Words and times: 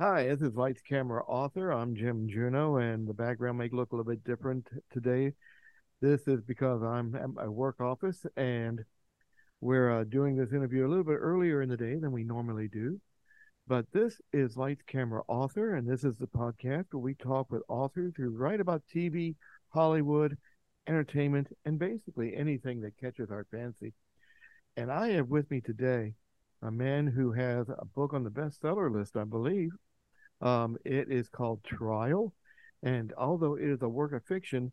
Hi, 0.00 0.24
this 0.26 0.40
is 0.40 0.56
Lights 0.56 0.82
Camera 0.82 1.22
Author. 1.24 1.70
I'm 1.70 1.94
Jim 1.94 2.28
Juno, 2.28 2.78
and 2.78 3.06
the 3.06 3.14
background 3.14 3.58
may 3.58 3.68
look 3.68 3.92
a 3.92 3.94
little 3.94 4.10
bit 4.10 4.24
different 4.24 4.66
today. 4.92 5.34
This 6.00 6.26
is 6.26 6.42
because 6.42 6.82
I'm 6.82 7.14
at 7.14 7.32
my 7.32 7.46
work 7.46 7.80
office 7.80 8.26
and 8.36 8.84
we're 9.60 10.00
uh, 10.00 10.02
doing 10.02 10.34
this 10.34 10.52
interview 10.52 10.84
a 10.84 10.88
little 10.88 11.04
bit 11.04 11.20
earlier 11.20 11.62
in 11.62 11.68
the 11.68 11.76
day 11.76 11.94
than 11.94 12.10
we 12.10 12.24
normally 12.24 12.66
do. 12.66 13.00
But 13.68 13.86
this 13.92 14.20
is 14.32 14.56
Lights 14.56 14.82
Camera 14.84 15.22
Author, 15.28 15.76
and 15.76 15.88
this 15.88 16.02
is 16.02 16.18
the 16.18 16.26
podcast 16.26 16.86
where 16.90 17.00
we 17.00 17.14
talk 17.14 17.48
with 17.52 17.62
authors 17.68 18.14
who 18.16 18.30
write 18.30 18.58
about 18.58 18.82
TV, 18.92 19.36
Hollywood, 19.68 20.36
entertainment, 20.88 21.56
and 21.66 21.78
basically 21.78 22.34
anything 22.34 22.80
that 22.80 22.98
catches 22.98 23.30
our 23.30 23.46
fancy. 23.48 23.92
And 24.76 24.90
I 24.90 25.10
have 25.10 25.28
with 25.28 25.48
me 25.52 25.60
today 25.60 26.14
a 26.62 26.70
man 26.72 27.06
who 27.06 27.30
has 27.30 27.68
a 27.68 27.84
book 27.94 28.12
on 28.12 28.24
the 28.24 28.30
bestseller 28.30 28.92
list, 28.92 29.16
I 29.16 29.22
believe. 29.22 29.70
Um, 30.44 30.76
it 30.84 31.10
is 31.10 31.28
called 31.28 31.64
Trial. 31.64 32.32
And 32.82 33.14
although 33.16 33.54
it 33.54 33.64
is 33.64 33.82
a 33.82 33.88
work 33.88 34.12
of 34.12 34.22
fiction, 34.24 34.70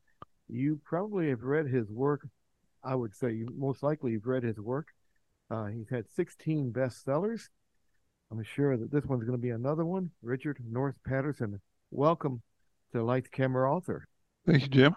you 0.50 0.82
probably 0.84 1.30
have 1.30 1.44
read 1.44 1.66
his 1.66 1.90
work. 1.90 2.28
I 2.84 2.94
would 2.94 3.16
say 3.16 3.32
you 3.32 3.48
most 3.58 3.82
likely 3.82 4.12
you've 4.12 4.28
read 4.28 4.44
his 4.44 4.60
work. 4.60 4.88
Uh, 5.50 5.68
he's 5.68 5.90
had 5.90 6.10
16 6.10 6.74
bestsellers. 6.74 7.44
I'm 8.32 8.44
sure 8.44 8.76
that 8.76 8.92
this 8.92 9.06
one's 9.06 9.24
going 9.24 9.38
to 9.38 9.42
be 9.42 9.50
another 9.50 9.86
one. 9.86 10.12
Richard 10.22 10.58
North 10.70 10.96
Patterson, 11.08 11.62
welcome 11.90 12.42
to 12.92 13.04
Lights 13.04 13.30
Camera 13.30 13.74
Author. 13.74 14.08
Thank 14.46 14.64
you, 14.64 14.68
Jim. 14.68 14.96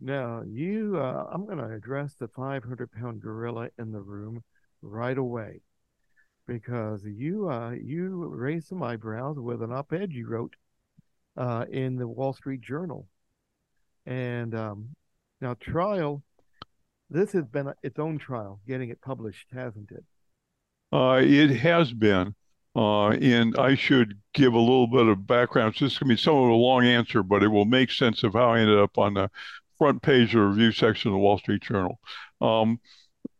Now, 0.00 0.42
you, 0.46 0.96
uh, 0.98 1.26
I'm 1.32 1.46
going 1.46 1.58
to 1.58 1.72
address 1.72 2.14
the 2.14 2.28
500 2.28 2.92
pound 2.92 3.20
gorilla 3.20 3.70
in 3.78 3.90
the 3.90 4.00
room 4.00 4.44
right 4.82 5.18
away 5.18 5.62
because 6.48 7.04
you 7.04 7.48
uh, 7.48 7.70
you 7.70 8.26
raised 8.26 8.66
some 8.66 8.82
eyebrows 8.82 9.36
with 9.38 9.62
an 9.62 9.70
op-ed 9.70 10.10
you 10.10 10.26
wrote 10.26 10.56
uh, 11.36 11.66
in 11.70 11.94
the 11.94 12.08
Wall 12.08 12.32
Street 12.32 12.62
Journal, 12.62 13.06
and 14.06 14.54
um, 14.56 14.88
now 15.40 15.54
trial. 15.60 16.24
This 17.10 17.32
has 17.32 17.46
been 17.46 17.72
its 17.82 17.98
own 17.98 18.18
trial, 18.18 18.60
getting 18.66 18.90
it 18.90 19.00
published, 19.00 19.46
hasn't 19.54 19.90
it? 19.92 20.04
Uh, 20.92 21.22
it 21.22 21.56
has 21.56 21.90
been, 21.90 22.34
uh, 22.76 23.08
and 23.08 23.56
I 23.56 23.76
should 23.76 24.18
give 24.34 24.52
a 24.52 24.58
little 24.58 24.86
bit 24.86 25.06
of 25.06 25.26
background. 25.26 25.76
So 25.76 25.86
this 25.86 25.94
is 25.94 25.98
going 25.98 26.10
to 26.10 26.16
be 26.16 26.20
somewhat 26.20 26.48
of 26.48 26.50
a 26.50 26.54
long 26.54 26.84
answer, 26.84 27.22
but 27.22 27.42
it 27.42 27.48
will 27.48 27.64
make 27.64 27.90
sense 27.90 28.24
of 28.24 28.34
how 28.34 28.50
I 28.50 28.60
ended 28.60 28.78
up 28.78 28.98
on 28.98 29.14
the 29.14 29.30
front 29.78 30.02
page 30.02 30.34
of 30.34 30.40
the 30.40 30.46
review 30.48 30.72
section 30.72 31.08
of 31.08 31.14
the 31.14 31.18
Wall 31.18 31.38
Street 31.38 31.62
Journal. 31.62 31.98
Um, 32.42 32.78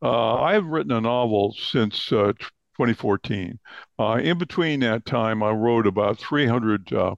uh, 0.00 0.36
I 0.36 0.54
have 0.54 0.64
written 0.64 0.92
a 0.92 1.02
novel 1.02 1.54
since 1.58 2.10
uh, 2.10 2.32
2014. 2.78 3.58
Uh, 3.98 4.20
in 4.22 4.38
between 4.38 4.80
that 4.80 5.04
time, 5.04 5.42
I 5.42 5.50
wrote 5.50 5.86
about 5.86 6.18
300 6.18 6.92
uh, 6.92 7.14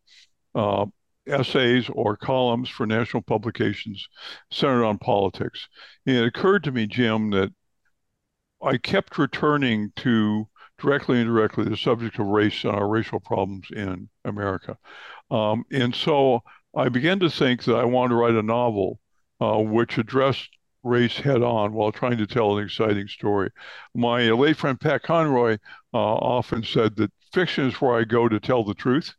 uh, 0.54 0.86
essays 1.26 1.88
or 1.92 2.16
columns 2.16 2.70
for 2.70 2.86
national 2.86 3.22
publications 3.22 4.08
centered 4.50 4.84
on 4.84 4.98
politics. 4.98 5.68
And 6.06 6.16
it 6.16 6.26
occurred 6.26 6.64
to 6.64 6.72
me, 6.72 6.86
Jim, 6.86 7.30
that 7.30 7.50
I 8.62 8.78
kept 8.78 9.18
returning 9.18 9.92
to 9.96 10.48
directly 10.78 11.18
and 11.18 11.28
indirectly 11.28 11.64
the 11.64 11.76
subject 11.76 12.18
of 12.18 12.26
race 12.26 12.64
and 12.64 12.72
our 12.72 12.88
racial 12.88 13.20
problems 13.20 13.68
in 13.70 14.08
America. 14.24 14.78
Um, 15.30 15.64
and 15.70 15.94
so 15.94 16.40
I 16.74 16.88
began 16.88 17.20
to 17.20 17.28
think 17.28 17.64
that 17.64 17.76
I 17.76 17.84
wanted 17.84 18.10
to 18.10 18.14
write 18.14 18.34
a 18.34 18.42
novel 18.42 18.98
uh, 19.40 19.58
which 19.58 19.98
addressed 19.98 20.48
race 20.82 21.16
head 21.16 21.42
on 21.42 21.72
while 21.72 21.92
trying 21.92 22.18
to 22.18 22.26
tell 22.26 22.56
an 22.56 22.64
exciting 22.64 23.08
story. 23.08 23.50
My 23.94 24.30
late 24.30 24.56
friend 24.56 24.80
Pat 24.80 25.02
Conroy 25.02 25.58
uh, 25.92 25.96
often 25.96 26.62
said 26.62 26.96
that 26.96 27.12
fiction 27.32 27.66
is 27.66 27.80
where 27.80 27.98
I 27.98 28.04
go 28.04 28.28
to 28.28 28.40
tell 28.40 28.64
the 28.64 28.74
truth. 28.74 29.14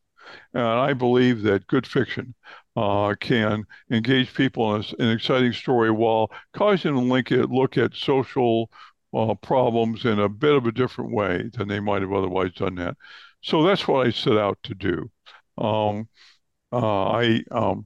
And 0.54 0.64
I 0.64 0.94
believe 0.94 1.42
that 1.44 1.68
good 1.68 1.86
fiction 1.86 2.34
uh, 2.76 3.16
can 3.20 3.66
engage 3.90 4.34
people 4.34 4.76
in 4.76 4.82
a, 4.82 5.04
an 5.04 5.12
exciting 5.12 5.54
story 5.54 5.92
while 5.92 6.32
causing 6.54 6.96
them 6.96 7.24
to 7.26 7.48
look 7.48 7.78
at 7.78 7.96
social 7.96 8.70
uh, 9.14 9.34
problems 9.36 10.06
in 10.06 10.20
a 10.20 10.30
bit 10.30 10.56
of 10.56 10.66
a 10.66 10.72
different 10.72 11.12
way 11.12 11.50
than 11.54 11.68
they 11.68 11.80
might 11.80 12.02
have 12.02 12.14
otherwise 12.14 12.54
done 12.54 12.76
that. 12.76 12.96
So 13.42 13.64
that's 13.64 13.88
what 13.88 14.08
I 14.08 14.12
set 14.12 14.38
out 14.38 14.58
to 14.64 14.76
do. 14.76 15.12
Um, 15.58 16.08
uh, 16.72 17.10
I 17.10 17.44
um, 17.52 17.86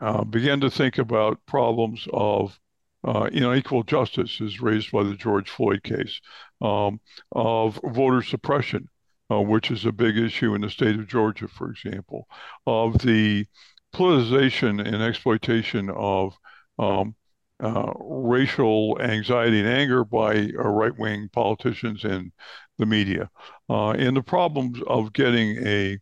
uh, 0.00 0.24
began 0.24 0.60
to 0.60 0.70
think 0.70 0.98
about 0.98 1.44
problems 1.46 2.06
of 2.12 2.58
uh, 3.04 3.28
equal 3.32 3.82
justice 3.82 4.40
is 4.40 4.60
raised 4.60 4.90
by 4.90 5.02
the 5.02 5.14
George 5.14 5.48
Floyd 5.48 5.82
case, 5.82 6.20
um, 6.60 7.00
of 7.32 7.80
voter 7.84 8.22
suppression, 8.22 8.88
uh, 9.30 9.40
which 9.40 9.70
is 9.70 9.84
a 9.84 9.92
big 9.92 10.16
issue 10.16 10.54
in 10.54 10.60
the 10.60 10.70
state 10.70 10.96
of 10.96 11.06
Georgia, 11.06 11.48
for 11.48 11.70
example, 11.70 12.26
of 12.66 12.98
the 12.98 13.46
politicization 13.94 14.84
and 14.84 15.02
exploitation 15.02 15.90
of 15.90 16.34
um, 16.78 17.14
uh, 17.60 17.92
racial 17.98 18.98
anxiety 19.00 19.60
and 19.60 19.68
anger 19.68 20.04
by 20.04 20.50
uh, 20.58 20.68
right 20.68 20.96
wing 20.98 21.28
politicians 21.32 22.04
and 22.04 22.32
the 22.78 22.86
media, 22.86 23.28
uh, 23.68 23.90
and 23.90 24.16
the 24.16 24.22
problems 24.22 24.78
of 24.86 25.12
getting 25.12 25.56
a 25.66 25.98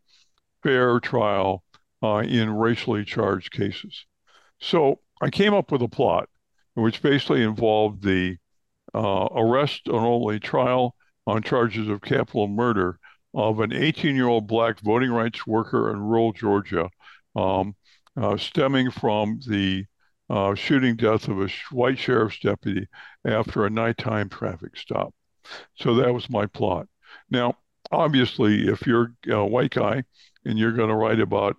fair 0.62 1.00
trial 1.00 1.62
uh, 2.02 2.18
in 2.18 2.50
racially 2.50 3.04
charged 3.04 3.50
cases. 3.50 4.04
So 4.60 5.00
I 5.22 5.30
came 5.30 5.54
up 5.54 5.72
with 5.72 5.80
a 5.80 5.88
plot 5.88 6.28
which 6.76 7.02
basically 7.02 7.42
involved 7.42 8.02
the 8.02 8.36
uh, 8.94 9.28
arrest 9.34 9.82
and 9.86 9.96
only 9.96 10.38
trial 10.38 10.94
on 11.26 11.42
charges 11.42 11.88
of 11.88 12.02
capital 12.02 12.48
murder 12.48 12.98
of 13.34 13.60
an 13.60 13.72
18 13.72 14.14
year 14.14 14.28
old 14.28 14.46
black 14.46 14.78
voting 14.80 15.10
rights 15.10 15.46
worker 15.46 15.90
in 15.90 15.98
rural 16.00 16.32
Georgia, 16.32 16.88
um, 17.34 17.74
uh, 18.16 18.36
stemming 18.36 18.90
from 18.90 19.40
the 19.48 19.84
uh, 20.28 20.54
shooting 20.54 20.96
death 20.96 21.28
of 21.28 21.40
a 21.40 21.48
white 21.70 21.98
sheriff's 21.98 22.38
deputy 22.40 22.86
after 23.24 23.64
a 23.64 23.70
nighttime 23.70 24.28
traffic 24.28 24.76
stop. 24.76 25.14
So 25.76 25.94
that 25.96 26.12
was 26.12 26.28
my 26.28 26.46
plot. 26.46 26.88
Now, 27.30 27.56
obviously, 27.90 28.68
if 28.68 28.86
you're 28.86 29.12
a 29.28 29.44
white 29.44 29.70
guy 29.70 30.04
and 30.44 30.58
you're 30.58 30.72
going 30.72 30.88
to 30.88 30.94
write 30.94 31.20
about 31.20 31.56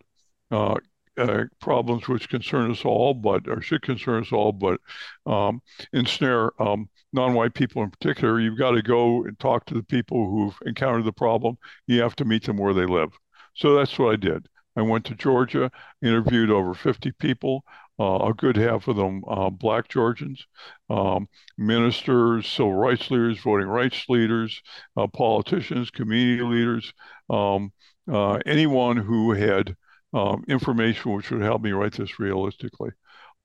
uh, 1.17 1.45
problems 1.59 2.07
which 2.07 2.29
concern 2.29 2.71
us 2.71 2.85
all, 2.85 3.13
but 3.13 3.47
or 3.47 3.61
should 3.61 3.81
concern 3.81 4.23
us 4.23 4.31
all, 4.31 4.51
but 4.51 4.79
um, 5.25 5.61
ensnare 5.93 6.51
um, 6.61 6.89
non-white 7.13 7.53
people 7.53 7.83
in 7.83 7.89
particular. 7.89 8.39
You've 8.39 8.57
got 8.57 8.71
to 8.71 8.81
go 8.81 9.23
and 9.23 9.37
talk 9.39 9.65
to 9.65 9.73
the 9.73 9.83
people 9.83 10.29
who've 10.29 10.57
encountered 10.65 11.05
the 11.05 11.13
problem. 11.13 11.57
You 11.87 12.01
have 12.01 12.15
to 12.17 12.25
meet 12.25 12.43
them 12.45 12.57
where 12.57 12.73
they 12.73 12.85
live. 12.85 13.11
So 13.53 13.75
that's 13.75 13.97
what 13.97 14.13
I 14.13 14.15
did. 14.15 14.47
I 14.75 14.83
went 14.83 15.05
to 15.05 15.15
Georgia, 15.15 15.71
interviewed 16.03 16.51
over 16.51 16.75
50 16.75 17.11
people, 17.13 17.63
uh, 17.99 18.27
a 18.27 18.33
good 18.33 18.55
half 18.55 18.87
of 18.87 18.95
them 18.95 19.23
uh, 19.27 19.49
black 19.49 19.87
Georgians, 19.87 20.45
um, 20.89 21.27
ministers, 21.57 22.47
civil 22.47 22.73
rights 22.73 23.09
leaders, 23.09 23.39
voting 23.39 23.67
rights 23.67 24.05
leaders, 24.07 24.61
uh, 24.95 25.07
politicians, 25.07 25.89
community 25.89 26.43
leaders, 26.43 26.93
um, 27.29 27.71
uh, 28.11 28.35
anyone 28.45 28.97
who 28.97 29.31
had 29.31 29.75
um, 30.13 30.43
information 30.47 31.13
which 31.13 31.31
would 31.31 31.41
help 31.41 31.61
me 31.61 31.71
write 31.71 31.93
this 31.93 32.19
realistically. 32.19 32.91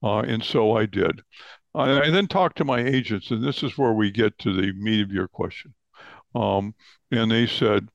Uh, 0.02 0.20
and 0.20 0.42
so 0.42 0.76
I 0.76 0.86
did. 0.86 1.22
I, 1.74 2.02
I, 2.02 2.10
then 2.10 2.26
talked 2.26 2.58
to 2.58 2.64
my 2.64 2.80
agents, 2.80 3.30
and 3.30 3.42
this 3.42 3.62
is 3.62 3.78
where 3.78 3.92
we 3.92 4.10
get 4.10 4.38
to 4.38 4.52
the 4.52 4.72
meat 4.72 5.02
of 5.02 5.12
your 5.12 5.28
question. 5.28 5.74
Um, 6.34 6.74
and 7.10 7.30
they 7.30 7.46
said, 7.46 7.88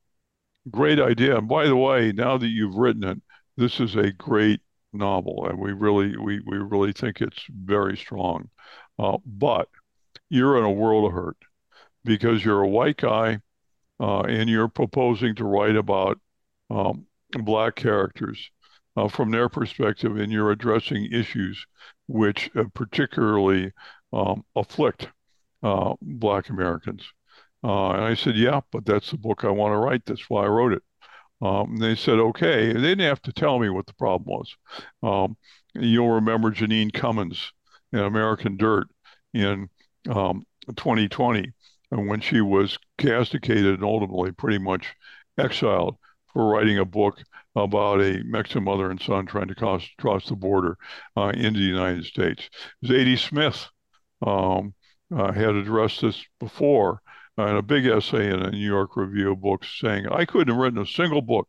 Great 0.69 0.99
idea. 0.99 1.37
And 1.37 1.47
by 1.47 1.65
the 1.65 1.77
way, 1.77 2.11
now 2.11 2.37
that 2.37 2.47
you've 2.47 2.75
written 2.75 3.03
it, 3.03 3.21
this 3.55 3.79
is 3.79 3.95
a 3.95 4.11
great 4.11 4.61
novel, 4.91 5.47
and 5.47 5.57
we 5.59 5.71
really 5.71 6.17
we 6.17 6.41
we 6.45 6.57
really 6.57 6.91
think 6.91 7.21
it's 7.21 7.41
very 7.49 7.95
strong. 7.95 8.49
Uh, 8.99 9.17
but 9.25 9.69
you're 10.29 10.57
in 10.57 10.65
a 10.65 10.71
world 10.71 11.05
of 11.05 11.13
hurt 11.13 11.37
because 12.03 12.43
you're 12.43 12.61
a 12.61 12.67
white 12.67 12.97
guy, 12.97 13.39
uh, 13.99 14.21
and 14.21 14.49
you're 14.49 14.67
proposing 14.67 15.35
to 15.35 15.45
write 15.45 15.75
about 15.75 16.19
um, 16.69 17.05
black 17.31 17.75
characters 17.75 18.49
uh, 18.97 19.07
from 19.07 19.29
their 19.31 19.47
perspective, 19.47 20.17
and 20.17 20.31
you're 20.31 20.51
addressing 20.51 21.05
issues 21.11 21.65
which 22.07 22.49
uh, 22.55 22.63
particularly 22.73 23.71
um, 24.11 24.43
afflict 24.55 25.09
uh, 25.61 25.93
Black 26.01 26.49
Americans. 26.49 27.03
Uh, 27.63 27.91
and 27.91 28.03
I 28.03 28.15
said, 28.15 28.35
Yeah, 28.35 28.61
but 28.71 28.85
that's 28.85 29.11
the 29.11 29.17
book 29.17 29.43
I 29.43 29.49
want 29.49 29.73
to 29.73 29.77
write. 29.77 30.05
That's 30.05 30.29
why 30.29 30.45
I 30.45 30.47
wrote 30.47 30.73
it. 30.73 30.83
Um, 31.41 31.77
they 31.77 31.95
said, 31.95 32.19
Okay. 32.19 32.71
And 32.71 32.79
they 32.79 32.89
didn't 32.89 33.07
have 33.07 33.21
to 33.23 33.33
tell 33.33 33.59
me 33.59 33.69
what 33.69 33.85
the 33.85 33.93
problem 33.93 34.25
was. 34.27 34.55
Um, 35.03 35.37
you'll 35.75 36.11
remember 36.11 36.51
Jeanine 36.51 36.93
Cummins 36.93 37.51
in 37.93 37.99
American 37.99 38.57
Dirt 38.57 38.87
in 39.33 39.69
2020 40.05 41.39
um, 41.39 41.53
and 41.91 42.07
when 42.07 42.19
she 42.19 42.41
was 42.41 42.77
castigated 42.97 43.75
and 43.75 43.83
ultimately 43.83 44.31
pretty 44.31 44.57
much 44.57 44.95
exiled 45.37 45.97
writing 46.45 46.77
a 46.77 46.85
book 46.85 47.21
about 47.55 48.01
a 48.01 48.23
Mexican 48.23 48.63
mother 48.63 48.91
and 48.91 49.01
son 49.01 49.25
trying 49.25 49.47
to 49.47 49.55
cross, 49.55 49.87
cross 49.99 50.27
the 50.27 50.35
border 50.35 50.77
uh, 51.15 51.31
into 51.35 51.59
the 51.59 51.65
United 51.65 52.05
States. 52.05 52.49
Zadie 52.85 53.17
Smith 53.17 53.67
um, 54.25 54.73
uh, 55.15 55.31
had 55.31 55.55
addressed 55.55 56.01
this 56.01 56.23
before 56.39 57.01
in 57.37 57.55
a 57.55 57.61
big 57.61 57.85
essay 57.85 58.31
in 58.31 58.41
a 58.41 58.51
New 58.51 58.65
York 58.65 58.95
Review 58.95 59.31
of 59.31 59.41
Books 59.41 59.79
saying 59.79 60.07
I 60.07 60.25
couldn't 60.25 60.53
have 60.53 60.57
written 60.57 60.79
a 60.79 60.85
single 60.85 61.21
book 61.21 61.47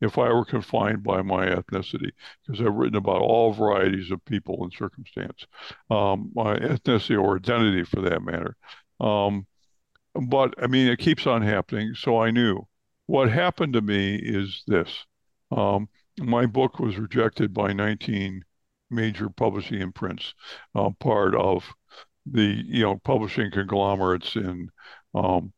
if 0.00 0.18
I 0.18 0.32
were 0.32 0.44
confined 0.44 1.02
by 1.02 1.22
my 1.22 1.46
ethnicity, 1.46 2.10
because 2.46 2.60
I've 2.60 2.74
written 2.74 2.96
about 2.96 3.20
all 3.20 3.52
varieties 3.52 4.10
of 4.10 4.24
people 4.24 4.62
and 4.62 4.72
circumstance, 4.72 5.46
um, 5.90 6.30
my 6.34 6.56
ethnicity 6.56 7.20
or 7.20 7.36
identity 7.36 7.84
for 7.84 8.00
that 8.02 8.22
matter. 8.22 8.56
Um, 9.00 9.46
but 10.14 10.54
I 10.62 10.66
mean, 10.66 10.88
it 10.88 10.98
keeps 10.98 11.26
on 11.26 11.42
happening. 11.42 11.94
So 11.94 12.20
I 12.20 12.30
knew 12.30 12.66
what 13.06 13.30
happened 13.30 13.74
to 13.74 13.80
me 13.82 14.16
is 14.16 14.62
this. 14.66 15.04
Um, 15.50 15.88
my 16.18 16.46
book 16.46 16.78
was 16.78 16.98
rejected 16.98 17.52
by 17.52 17.72
19 17.72 18.44
major 18.90 19.28
publishing 19.28 19.80
imprints, 19.80 20.34
uh, 20.74 20.90
part 21.00 21.34
of 21.34 21.64
the 22.26 22.62
you 22.66 22.82
know 22.82 22.96
publishing 23.04 23.50
conglomerates 23.50 24.36
in 24.36 24.70
um, 25.14 25.52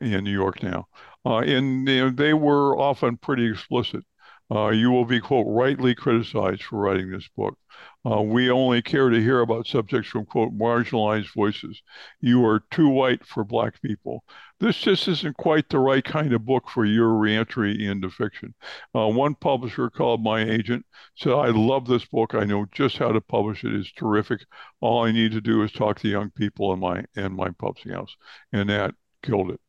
in 0.00 0.24
New 0.24 0.32
York 0.32 0.62
now. 0.62 0.86
Uh, 1.24 1.38
and 1.38 1.88
you 1.88 2.04
know, 2.04 2.10
they 2.10 2.34
were 2.34 2.78
often 2.78 3.16
pretty 3.16 3.48
explicit. 3.50 4.04
Uh, 4.50 4.68
you 4.68 4.90
will 4.90 5.04
be, 5.04 5.20
quote, 5.20 5.46
rightly 5.48 5.94
criticized 5.94 6.62
for 6.62 6.78
writing 6.78 7.10
this 7.10 7.28
book. 7.36 7.56
Uh, 8.04 8.20
we 8.20 8.50
only 8.50 8.82
care 8.82 9.08
to 9.08 9.22
hear 9.22 9.40
about 9.40 9.66
subjects 9.66 10.10
from, 10.10 10.26
quote, 10.26 10.52
marginalized 10.52 11.32
voices. 11.34 11.80
You 12.20 12.44
are 12.44 12.64
too 12.70 12.88
white 12.88 13.24
for 13.24 13.44
black 13.44 13.80
people. 13.80 14.24
This 14.60 14.76
just 14.76 15.08
isn't 15.08 15.36
quite 15.36 15.68
the 15.68 15.78
right 15.78 16.04
kind 16.04 16.32
of 16.32 16.44
book 16.44 16.68
for 16.68 16.84
your 16.84 17.14
reentry 17.14 17.86
into 17.86 18.10
fiction. 18.10 18.54
Uh, 18.94 19.08
one 19.08 19.34
publisher 19.36 19.88
called 19.88 20.22
my 20.22 20.42
agent, 20.42 20.84
said, 21.16 21.32
I 21.32 21.48
love 21.48 21.86
this 21.86 22.04
book. 22.04 22.34
I 22.34 22.44
know 22.44 22.66
just 22.72 22.98
how 22.98 23.12
to 23.12 23.20
publish 23.20 23.64
it. 23.64 23.74
It's 23.74 23.92
terrific. 23.92 24.44
All 24.80 25.04
I 25.04 25.12
need 25.12 25.32
to 25.32 25.40
do 25.40 25.62
is 25.62 25.72
talk 25.72 26.00
to 26.00 26.08
young 26.08 26.30
people 26.30 26.72
in 26.72 26.80
my 26.80 27.04
in 27.14 27.34
my 27.34 27.50
publishing 27.50 27.92
house. 27.92 28.14
And 28.52 28.68
that 28.68 28.94
killed 29.22 29.52
it. 29.52 29.60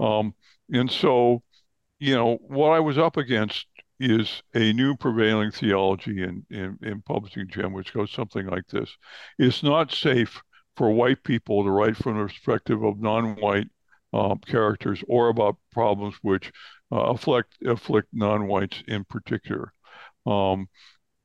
Um, 0.00 0.34
and 0.70 0.90
so, 0.90 1.42
you 1.98 2.14
know, 2.14 2.38
what 2.40 2.70
I 2.70 2.80
was 2.80 2.98
up 2.98 3.16
against 3.16 3.66
is 4.02 4.42
a 4.54 4.72
new 4.72 4.96
prevailing 4.96 5.50
theology 5.52 6.22
in, 6.22 6.44
in, 6.50 6.78
in 6.82 7.02
publishing, 7.02 7.46
Jim, 7.48 7.72
which 7.72 7.94
goes 7.94 8.10
something 8.10 8.46
like 8.46 8.66
this. 8.66 8.90
It's 9.38 9.62
not 9.62 9.92
safe 9.92 10.42
for 10.76 10.90
white 10.90 11.22
people 11.22 11.62
to 11.62 11.70
write 11.70 11.96
from 11.96 12.18
the 12.18 12.24
perspective 12.24 12.82
of 12.82 13.00
non-white 13.00 13.68
um, 14.12 14.38
characters 14.46 15.02
or 15.08 15.28
about 15.28 15.56
problems 15.70 16.16
which 16.22 16.50
uh, 16.90 16.96
afflict, 16.96 17.54
afflict 17.64 18.08
non-whites 18.12 18.82
in 18.88 19.04
particular. 19.04 19.72
Um, 20.26 20.68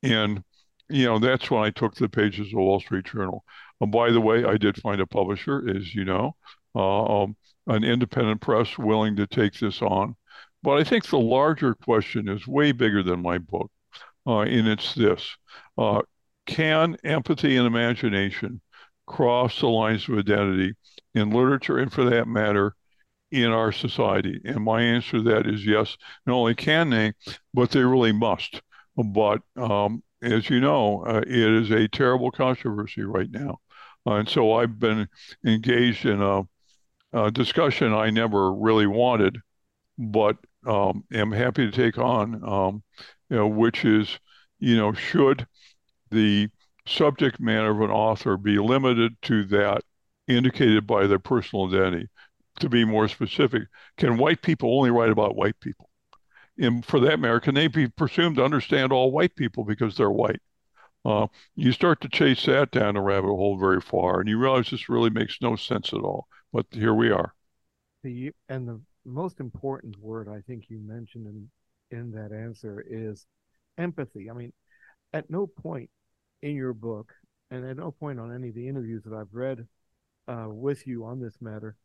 and, 0.03 0.44
you 0.89 1.06
know, 1.06 1.19
that's 1.19 1.50
when 1.50 1.63
I 1.63 1.71
took 1.71 1.95
the 1.95 2.09
pages 2.09 2.47
of 2.47 2.51
the 2.51 2.57
Wall 2.57 2.79
Street 2.79 3.06
Journal. 3.06 3.44
And 3.81 3.91
by 3.91 4.12
the 4.12 4.21
way, 4.21 4.45
I 4.45 4.57
did 4.57 4.81
find 4.81 5.01
a 5.01 5.07
publisher, 5.07 5.68
as 5.75 5.95
you 5.95 6.06
know. 6.06 6.35
Uh, 6.75 7.24
um, 7.24 7.35
an 7.65 7.83
independent 7.83 8.39
press 8.39 8.77
willing 8.77 9.15
to 9.15 9.27
take 9.27 9.53
this 9.59 9.81
on. 9.81 10.15
But 10.63 10.80
I 10.80 10.83
think 10.83 11.07
the 11.07 11.19
larger 11.19 11.75
question 11.75 12.27
is 12.27 12.48
way 12.48 12.71
bigger 12.71 13.04
than 13.04 13.21
my 13.21 13.38
book, 13.38 13.71
uh, 14.25 14.39
and 14.39 14.68
it's 14.68 14.94
this 14.95 15.38
uh, 15.77 16.01
Can 16.45 16.98
empathy 17.04 17.57
and 17.57 17.68
imagination 17.68 18.62
cross 19.06 19.59
the 19.59 19.68
lines 19.68 20.09
of 20.09 20.18
identity 20.18 20.74
in 21.13 21.30
literature 21.30 21.77
and, 21.77 21.92
for 21.92 22.04
that 22.06 22.27
matter, 22.27 22.75
in 23.31 23.51
our 23.51 23.71
society? 23.71 24.42
And 24.45 24.63
my 24.63 24.81
answer 24.81 25.18
to 25.18 25.24
that 25.24 25.48
is 25.48 25.65
yes. 25.65 25.95
Not 26.25 26.36
only 26.36 26.56
can 26.56 26.89
they, 26.89 27.13
but 27.53 27.71
they 27.71 27.83
really 27.83 28.12
must. 28.12 28.62
But 28.95 29.42
um, 29.56 30.03
as 30.21 30.50
you 30.50 30.60
know, 30.60 31.03
uh, 31.06 31.21
it 31.25 31.30
is 31.30 31.71
a 31.71 31.88
terrible 31.88 32.31
controversy 32.31 33.03
right 33.03 33.30
now. 33.30 33.60
Uh, 34.06 34.15
and 34.15 34.30
so 34.30 34.53
I've 34.53 34.80
been 34.80 35.07
engaged 35.45 36.06
in 36.06 36.21
a 36.21 36.44
uh, 37.13 37.30
discussion 37.30 37.94
I 37.94 38.10
never 38.10 38.53
really 38.53 38.88
wanted, 38.88 39.38
but 39.98 40.38
um, 40.68 41.04
am 41.14 41.31
happy 41.31 41.69
to 41.69 41.72
take 41.72 41.98
on, 41.98 42.44
um, 42.48 42.84
you 43.30 43.38
know, 43.38 43.48
which 43.48 43.86
is, 43.86 44.19
you 44.60 44.75
know, 44.75 44.94
should 44.94 45.48
the 46.12 46.50
subject 46.86 47.40
matter 47.40 47.72
of 47.72 47.81
an 47.81 47.92
author 47.92 48.38
be 48.38 48.58
limited 48.60 49.16
to 49.24 49.46
that 49.46 49.81
indicated 50.28 50.86
by 50.86 51.08
their 51.08 51.19
personal 51.19 51.68
identity? 51.68 52.08
To 52.62 52.69
be 52.69 52.86
more 52.86 53.08
specific, 53.08 53.64
can 53.98 54.18
white 54.18 54.42
people 54.42 54.75
only 54.75 54.90
write 54.90 55.12
about 55.12 55.36
white 55.36 55.60
people? 55.60 55.92
And 56.58 56.84
for 56.84 57.00
that 57.02 57.20
matter, 57.20 57.40
can 57.40 57.54
they 57.54 57.68
be 57.68 57.88
presumed 57.88 58.38
to 58.38 58.44
understand 58.44 58.92
all 58.92 59.12
white 59.12 59.36
people 59.36 59.63
because 59.63 59.96
they're 59.96 60.10
white? 60.10 60.42
Uh, 61.06 61.28
you 61.56 61.72
start 61.72 62.02
to 62.02 62.10
chase 62.10 62.46
that 62.46 62.72
down 62.72 62.98
a 62.98 63.02
rabbit 63.02 63.28
hole 63.28 63.58
very 63.60 63.80
far, 63.80 64.20
and 64.20 64.28
you 64.28 64.40
realize 64.40 64.70
this 64.70 64.90
really 64.90 65.12
makes 65.12 65.38
no 65.40 65.56
sense 65.56 65.94
at 65.94 66.00
all. 66.00 66.28
But 66.52 66.66
here 66.72 66.94
we 66.94 67.12
are. 67.12 67.34
The 68.04 68.31
and 68.50 68.68
the 68.68 68.81
most 69.07 69.39
important 69.39 69.98
word 70.00 70.27
I 70.27 70.42
think 70.42 70.65
you 70.69 70.80
mentioned 70.80 71.27
in 71.27 71.50
in 71.98 72.12
that 72.12 72.33
answer 72.33 72.83
is 72.88 73.25
empathy. 73.77 74.30
I 74.30 74.33
mean, 74.33 74.51
at 75.13 75.30
no 75.30 75.48
point 75.48 75.89
in 76.42 76.56
your 76.56 76.74
book, 76.74 77.13
and 77.50 77.65
at 77.65 77.77
no 77.77 77.92
point 77.92 78.19
on 78.19 78.36
any 78.36 78.50
of 78.50 78.56
the 78.56 78.68
interviews 78.68 79.04
that 79.06 79.13
I've 79.13 79.33
read 79.33 79.65
uh, 80.27 80.48
with 80.50 80.86
you 80.86 81.06
on 81.06 81.21
this 81.21 81.38
matter, 81.39 81.77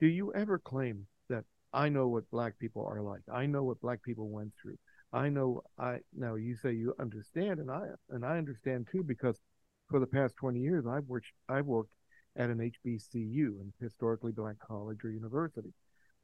do 0.00 0.06
you 0.06 0.32
ever 0.32 0.58
claim 0.58 1.06
that 1.28 1.44
I 1.72 1.88
know 1.88 2.08
what 2.08 2.30
black 2.30 2.58
people 2.58 2.84
are 2.86 3.00
like. 3.00 3.22
I 3.32 3.46
know 3.46 3.62
what 3.62 3.80
black 3.80 4.02
people 4.02 4.28
went 4.28 4.52
through. 4.60 4.76
I 5.12 5.28
know 5.28 5.62
I 5.78 5.98
now 6.16 6.34
you 6.36 6.56
say 6.56 6.72
you 6.72 6.94
understand 7.00 7.58
and 7.60 7.70
I 7.70 7.88
and 8.10 8.24
I 8.24 8.38
understand 8.38 8.88
too 8.90 9.02
because 9.02 9.40
for 9.88 9.98
the 9.98 10.06
past 10.06 10.36
20 10.36 10.60
years 10.60 10.84
I've 10.86 11.06
worked 11.06 11.26
I've 11.48 11.66
worked 11.66 11.90
at 12.36 12.50
an 12.50 12.58
HBCU, 12.58 13.60
an 13.60 13.72
historically 13.80 14.32
black 14.32 14.56
college 14.58 14.98
or 15.04 15.10
university. 15.10 15.72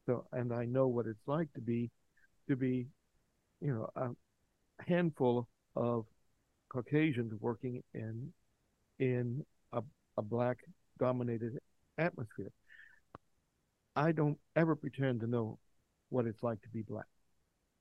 So 0.07 0.25
and 0.31 0.53
I 0.53 0.65
know 0.65 0.87
what 0.87 1.05
it's 1.05 1.27
like 1.27 1.53
to 1.53 1.61
be 1.61 1.91
to 2.49 2.55
be 2.55 2.87
you 3.61 3.73
know 3.73 3.89
a 3.95 4.09
handful 4.89 5.47
of 5.75 6.05
Caucasians 6.69 7.33
working 7.39 7.83
in 7.93 8.33
in 8.99 9.45
a, 9.73 9.83
a 10.17 10.21
black 10.21 10.57
dominated 10.97 11.59
atmosphere. 11.97 12.51
I 13.95 14.11
don't 14.11 14.37
ever 14.55 14.75
pretend 14.75 15.19
to 15.21 15.27
know 15.27 15.59
what 16.09 16.25
it's 16.25 16.41
like 16.41 16.61
to 16.61 16.69
be 16.69 16.83
black. 16.83 17.05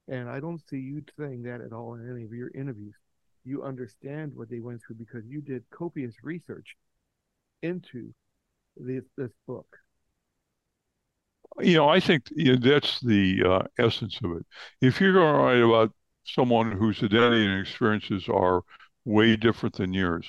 And 0.09 0.29
I 0.29 0.41
don't 0.41 0.67
see 0.69 0.79
you 0.79 1.03
saying 1.19 1.43
that 1.45 1.61
at 1.61 1.73
all 1.73 1.95
in 1.95 2.11
any 2.11 2.25
of 2.25 2.33
your 2.33 2.51
interviews. 2.55 2.95
You 3.45 3.63
understand 3.63 4.33
what 4.35 4.51
they 4.51 4.61
went 4.61 4.81
through 4.83 4.97
because 4.97 5.25
you 5.27 5.41
did 5.41 5.65
copious 5.71 6.15
research 6.23 6.77
into 7.63 8.13
this, 8.77 9.05
this 9.17 9.31
book. 9.47 9.67
You 11.61 11.77
know, 11.77 11.89
I 11.89 12.01
think 12.01 12.25
you 12.35 12.57
know, 12.57 12.71
that's 12.71 13.01
the 13.01 13.43
uh, 13.45 13.63
essence 13.79 14.19
of 14.23 14.33
it. 14.33 14.47
If 14.81 15.01
you're 15.01 15.13
going 15.15 15.35
to 15.35 15.41
write 15.41 15.61
about 15.63 15.93
someone 16.25 16.73
whose 16.73 17.03
identity 17.03 17.47
and 17.47 17.61
experiences 17.61 18.29
are 18.29 18.63
way 19.07 19.37
different 19.37 19.77
than 19.77 19.95
yours. 19.95 20.27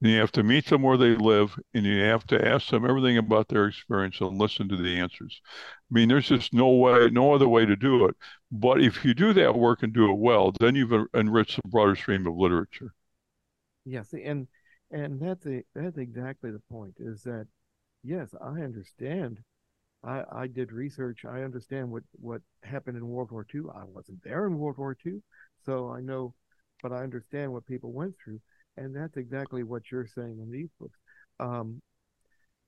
And 0.00 0.10
you 0.10 0.18
have 0.18 0.30
to 0.32 0.42
meet 0.42 0.66
them 0.66 0.82
where 0.82 0.98
they 0.98 1.16
live 1.16 1.58
and 1.74 1.84
you 1.84 2.02
have 2.02 2.26
to 2.26 2.46
ask 2.46 2.68
them 2.68 2.88
everything 2.88 3.16
about 3.16 3.48
their 3.48 3.66
experience 3.66 4.20
and 4.20 4.38
listen 4.38 4.68
to 4.68 4.76
the 4.76 4.98
answers. 5.00 5.40
I 5.90 5.94
mean, 5.94 6.08
there's 6.08 6.28
just 6.28 6.52
no 6.52 6.68
way, 6.68 7.08
no 7.10 7.32
other 7.34 7.48
way 7.48 7.64
to 7.64 7.74
do 7.74 8.04
it. 8.06 8.14
But 8.52 8.82
if 8.82 9.04
you 9.04 9.14
do 9.14 9.32
that 9.32 9.56
work 9.56 9.82
and 9.82 9.92
do 9.92 10.10
it 10.10 10.18
well, 10.18 10.52
then 10.60 10.74
you've 10.74 10.92
enriched 11.14 11.56
the 11.56 11.68
broader 11.68 11.96
stream 11.96 12.26
of 12.26 12.36
literature. 12.36 12.92
Yes, 13.84 14.12
and 14.12 14.46
and 14.90 15.20
that's 15.20 15.46
a, 15.46 15.64
that's 15.74 15.98
exactly 15.98 16.50
the 16.50 16.62
point. 16.70 16.94
Is 16.98 17.22
that 17.22 17.46
yes, 18.02 18.34
I 18.40 18.60
understand. 18.60 19.42
I 20.04 20.24
I 20.32 20.46
did 20.46 20.72
research. 20.72 21.24
I 21.24 21.42
understand 21.42 21.90
what 21.90 22.02
what 22.12 22.42
happened 22.62 22.96
in 22.96 23.08
World 23.08 23.30
War 23.30 23.44
II. 23.44 23.62
I 23.74 23.84
wasn't 23.84 24.22
there 24.22 24.46
in 24.46 24.58
World 24.58 24.78
War 24.78 24.96
II, 25.04 25.22
so 25.64 25.90
I 25.90 26.00
know 26.00 26.34
but 26.82 26.92
I 26.92 27.02
understand 27.02 27.52
what 27.52 27.66
people 27.66 27.92
went 27.92 28.14
through, 28.22 28.40
and 28.76 28.94
that's 28.94 29.16
exactly 29.16 29.62
what 29.64 29.90
you're 29.90 30.06
saying 30.06 30.38
in 30.40 30.50
these 30.50 30.68
books. 30.78 30.98
Um, 31.40 31.82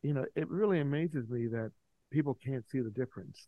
you 0.03 0.15
know, 0.15 0.25
it 0.35 0.49
really 0.49 0.81
amazes 0.81 1.29
me 1.29 1.47
that 1.49 1.73
people 2.11 2.35
can't 2.35 2.69
see 2.71 2.81
the 2.81 2.91
difference. 2.91 3.47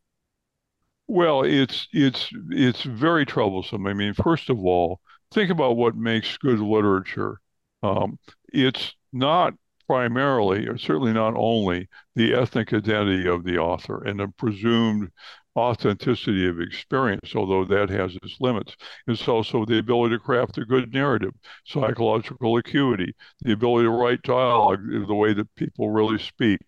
Well, 1.08 1.42
it's 1.42 1.88
it's 1.92 2.28
it's 2.50 2.82
very 2.84 3.26
troublesome. 3.26 3.86
I 3.86 3.92
mean, 3.92 4.14
first 4.14 4.48
of 4.50 4.58
all, 4.64 5.00
think 5.32 5.50
about 5.50 5.76
what 5.76 5.96
makes 5.96 6.36
good 6.38 6.60
literature. 6.60 7.40
Um, 7.82 8.18
it's 8.52 8.94
not 9.12 9.54
primarily, 9.92 10.66
or 10.66 10.78
certainly 10.78 11.12
not 11.12 11.34
only, 11.36 11.86
the 12.14 12.32
ethnic 12.32 12.72
identity 12.72 13.28
of 13.28 13.44
the 13.44 13.58
author 13.58 14.02
and 14.04 14.18
the 14.18 14.28
presumed 14.38 15.10
authenticity 15.54 16.48
of 16.48 16.58
experience, 16.58 17.36
although 17.36 17.66
that 17.66 17.90
has 17.90 18.16
its 18.22 18.38
limits. 18.40 18.74
It's 19.06 19.28
also 19.28 19.66
the 19.66 19.78
ability 19.78 20.14
to 20.14 20.18
craft 20.18 20.56
a 20.56 20.64
good 20.64 20.94
narrative, 20.94 21.34
psychological 21.66 22.56
acuity, 22.56 23.14
the 23.42 23.52
ability 23.52 23.84
to 23.84 23.90
write 23.90 24.22
dialogue 24.22 24.80
the 25.06 25.14
way 25.14 25.34
that 25.34 25.54
people 25.56 25.90
really 25.90 26.18
speak, 26.18 26.60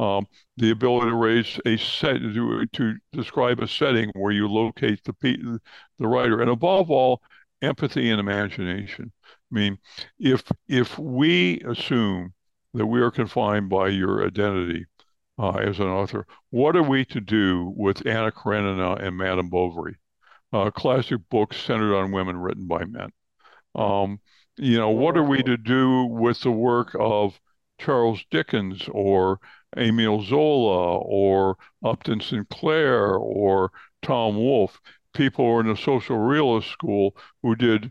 um, 0.00 0.26
the 0.56 0.72
ability 0.72 1.10
to 1.10 1.14
raise 1.14 1.60
a 1.64 1.76
set 1.76 2.18
to, 2.18 2.66
to 2.72 2.94
describe 3.12 3.60
a 3.60 3.68
setting 3.68 4.10
where 4.16 4.32
you 4.32 4.48
locate 4.48 5.00
the 5.04 5.60
the 6.00 6.08
writer, 6.08 6.40
and 6.40 6.50
above 6.50 6.90
all, 6.90 7.22
empathy 7.62 8.10
and 8.10 8.18
imagination. 8.18 9.12
I 9.30 9.54
mean, 9.54 9.78
if 10.18 10.42
if 10.66 10.98
we 10.98 11.60
assume 11.60 12.34
that 12.74 12.86
we 12.86 13.00
are 13.00 13.10
confined 13.10 13.68
by 13.68 13.88
your 13.88 14.26
identity, 14.26 14.86
uh, 15.38 15.56
as 15.56 15.78
an 15.78 15.86
author. 15.86 16.26
What 16.50 16.76
are 16.76 16.82
we 16.82 17.04
to 17.06 17.20
do 17.20 17.72
with 17.76 18.06
Anna 18.06 18.30
Karenina 18.30 18.94
and 18.94 19.16
Madame 19.16 19.48
Bovary? 19.48 19.96
Uh, 20.52 20.70
classic 20.70 21.20
books 21.30 21.56
centered 21.56 21.96
on 21.96 22.12
women 22.12 22.36
written 22.36 22.66
by 22.66 22.84
men. 22.84 23.10
Um, 23.74 24.20
you 24.56 24.78
know, 24.78 24.90
what 24.90 25.16
are 25.16 25.24
we 25.24 25.42
to 25.42 25.56
do 25.56 26.04
with 26.04 26.40
the 26.40 26.52
work 26.52 26.94
of 26.98 27.40
Charles 27.80 28.24
Dickens 28.30 28.88
or 28.88 29.40
Emile 29.76 30.22
Zola 30.22 30.98
or 30.98 31.56
Upton 31.84 32.20
Sinclair 32.20 33.14
or 33.14 33.72
Tom 34.02 34.36
Wolfe? 34.36 34.80
People 35.12 35.44
who 35.44 35.56
are 35.56 35.60
in 35.60 35.68
the 35.68 35.76
social 35.76 36.18
realist 36.18 36.68
school 36.68 37.16
who 37.42 37.56
did 37.56 37.90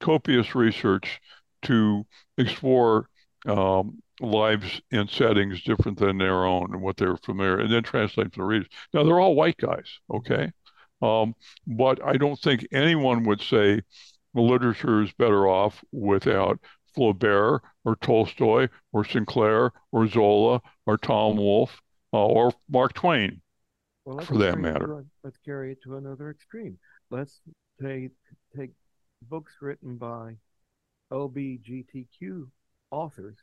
copious 0.00 0.54
research 0.54 1.20
to 1.62 2.06
explore 2.36 3.08
um, 3.46 4.00
lives 4.20 4.80
and 4.90 5.08
settings 5.10 5.62
different 5.62 5.98
than 5.98 6.18
their 6.18 6.44
own 6.44 6.72
and 6.72 6.82
what 6.82 6.96
they're 6.96 7.16
familiar, 7.16 7.58
and 7.60 7.72
then 7.72 7.82
translate 7.82 8.32
for 8.34 8.40
the 8.40 8.44
readers. 8.44 8.68
Now 8.92 9.04
they're 9.04 9.20
all 9.20 9.34
white 9.34 9.56
guys, 9.58 9.86
okay, 10.12 10.52
um, 11.02 11.34
but 11.66 12.02
I 12.04 12.16
don't 12.16 12.38
think 12.38 12.66
anyone 12.72 13.24
would 13.24 13.40
say 13.40 13.82
the 14.34 14.40
literature 14.40 15.02
is 15.02 15.12
better 15.12 15.46
off 15.48 15.82
without 15.92 16.60
Flaubert 16.96 17.60
or 17.84 17.96
Tolstoy 17.96 18.68
or 18.92 19.04
Sinclair 19.04 19.72
or 19.92 20.06
Zola 20.08 20.60
or 20.86 20.96
Tom 20.98 21.36
Wolfe 21.36 21.80
uh, 22.12 22.26
or 22.26 22.52
Mark 22.68 22.94
Twain, 22.94 23.40
Well, 24.04 24.18
for 24.18 24.36
that 24.38 24.54
it 24.54 24.58
matter. 24.58 25.04
let's 25.22 25.38
carry 25.38 25.72
it 25.72 25.82
to 25.84 25.96
another 25.96 26.30
extreme. 26.30 26.78
Let's 27.10 27.40
take 27.80 28.10
take 28.56 28.70
books 29.22 29.54
written 29.60 29.96
by 29.96 30.36
LBGTQ 31.12 32.48
authors, 32.90 33.36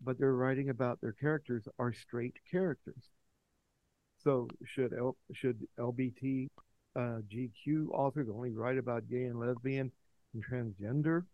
but 0.00 0.18
they're 0.18 0.34
writing 0.34 0.68
about 0.70 1.00
their 1.00 1.12
characters 1.12 1.66
are 1.78 1.92
straight 1.92 2.36
characters. 2.50 3.10
So 4.18 4.48
should 4.64 4.92
L, 4.92 5.16
should 5.32 5.66
LBT 5.78 6.48
uh, 6.96 7.20
GQ 7.28 7.90
authors 7.92 8.28
only 8.28 8.50
write 8.52 8.78
about 8.78 9.08
gay 9.08 9.24
and 9.24 9.38
lesbian 9.38 9.92
and 10.34 10.44
transgender 10.44 11.24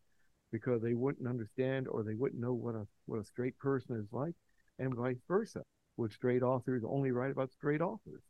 because 0.53 0.83
they 0.83 0.95
wouldn't 0.95 1.29
understand 1.29 1.89
or 1.89 2.03
they 2.03 2.15
wouldn't 2.15 2.41
know 2.41 2.53
what 2.53 2.75
a 2.75 2.87
what 3.07 3.21
a 3.21 3.25
straight 3.25 3.59
person 3.59 3.97
is 3.97 4.13
like, 4.13 4.35
and 4.79 4.95
vice 4.95 5.21
versa? 5.27 5.63
Would 5.97 6.13
straight 6.13 6.43
authors 6.43 6.83
only 6.87 7.11
write 7.11 7.31
about 7.31 7.53
straight 7.53 7.81
authors? 7.81 8.23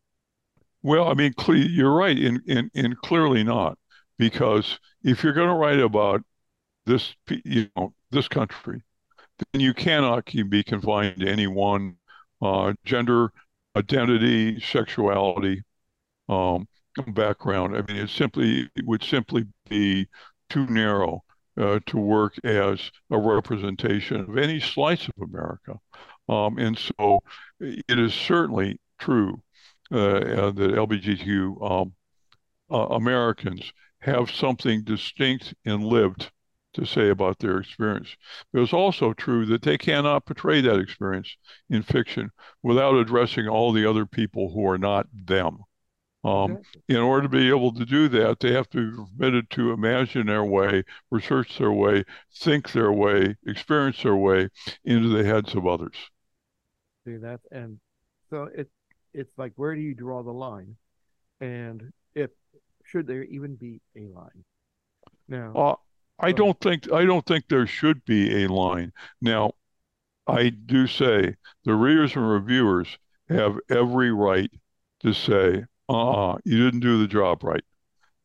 Well, 0.83 1.09
I 1.09 1.15
mean, 1.15 1.33
you're 1.49 1.93
right, 1.95 2.19
in, 2.19 2.43
in, 2.47 2.71
in 2.75 2.97
clearly 2.97 3.45
not, 3.45 3.79
because 4.19 4.79
if 5.05 5.23
you're 5.23 5.33
going 5.33 5.49
to 5.49 5.55
write 5.55 5.79
about 5.79 6.23
this, 6.87 7.15
you 7.45 7.69
know, 7.77 7.95
this 8.11 8.29
country, 8.29 8.83
then 9.53 9.61
you 9.61 9.75
cannot 9.75 10.27
be 10.49 10.63
confined 10.63 11.21
to 11.21 11.29
any 11.29 11.47
one 11.47 11.97
uh, 12.41 12.73
gender, 12.85 13.33
identity, 13.77 14.61
sexuality, 14.61 15.63
um, 16.29 16.67
background. 17.09 17.77
I 17.77 17.83
mean, 17.83 18.03
it 18.03 18.11
simply 18.11 18.69
it 18.77 18.87
would 18.87 19.03
simply 19.03 19.47
be 19.69 20.09
too 20.49 20.67
narrow 20.67 21.23
uh, 21.57 21.81
to 21.87 21.97
work 21.99 22.35
as 22.45 22.91
a 23.11 23.19
representation 23.19 24.21
of 24.21 24.37
any 24.37 24.61
slice 24.61 25.09
of 25.09 25.15
America. 25.23 25.79
Um, 26.29 26.59
and 26.59 26.79
so 26.79 27.21
it 27.61 27.99
is 27.99 28.15
certainly 28.15 28.79
true 28.99 29.43
uh, 29.91 29.97
uh, 29.97 30.51
that 30.53 30.71
LGBTQ 30.71 31.71
um, 31.71 31.93
uh, 32.71 32.95
Americans 32.95 33.73
have 34.01 34.31
something 34.31 34.83
distinct 34.85 35.55
and 35.65 35.85
lived 35.85 36.31
to 36.75 36.85
say 36.87 37.09
about 37.11 37.39
their 37.39 37.59
experience. 37.59 38.17
But 38.53 38.63
it's 38.63 38.73
also 38.73 39.13
true 39.15 39.47
that 39.47 39.63
they 39.63 39.79
cannot 39.79 40.27
portray 40.27 40.61
that 40.63 40.79
experience 40.81 41.37
in 41.71 41.83
fiction 41.83 42.31
without 42.63 42.95
addressing 42.97 43.49
all 43.49 43.73
the 43.73 43.89
other 43.89 44.07
people 44.07 44.53
who 44.53 44.67
are 44.69 44.79
not 44.79 45.07
them. 45.13 45.59
Um, 46.25 46.59
in 46.89 46.97
order 46.97 47.23
to 47.25 47.29
be 47.29 47.49
able 47.49 47.73
to 47.75 47.85
do 47.85 48.09
that, 48.09 48.41
they 48.41 48.53
have 48.53 48.69
to 48.71 48.91
be 48.91 48.97
permitted 49.19 49.51
to 49.51 49.73
imagine 49.73 50.27
their 50.27 50.45
way, 50.45 50.85
research 51.11 51.59
their 51.59 51.73
way, 51.73 52.05
think 52.35 52.73
their 52.73 52.93
way, 52.93 53.37
experience 53.47 54.03
their 54.03 54.17
way 54.17 54.49
into 54.85 55.09
the 55.09 55.25
heads 55.25 55.55
of 55.55 55.67
others. 55.67 55.97
See 57.05 57.17
that, 57.17 57.41
and 57.51 57.81
so 58.31 58.45
it 58.45 58.71
it's 59.13 59.37
like 59.37 59.53
where 59.57 59.75
do 59.75 59.81
you 59.81 59.95
draw 59.95 60.23
the 60.23 60.33
line, 60.33 60.77
and 61.41 61.93
if 62.15 62.31
should 62.85 63.07
there 63.07 63.25
even 63.25 63.57
be 63.57 63.81
a 63.97 64.09
line? 64.09 64.45
Now, 65.29 65.61
Uh, 65.63 65.75
I 66.23 66.33
don't 66.33 66.59
think 66.61 66.91
I 66.93 67.05
don't 67.05 67.27
think 67.27 67.49
there 67.49 67.67
should 67.67 68.05
be 68.05 68.45
a 68.45 68.49
line. 68.49 68.93
Now, 69.21 69.53
I 70.27 70.51
do 70.51 70.87
say 70.87 71.37
the 71.65 71.75
readers 71.75 72.15
and 72.17 72.29
reviewers 72.31 72.99
have 73.29 73.59
every 73.69 74.13
right 74.13 74.51
to 75.01 75.13
say, 75.13 75.65
uh-uh, 75.89 76.39
you 76.45 76.65
didn't 76.65 76.81
do 76.81 76.99
the 76.99 77.09
job 77.09 77.43
right. 77.43 77.65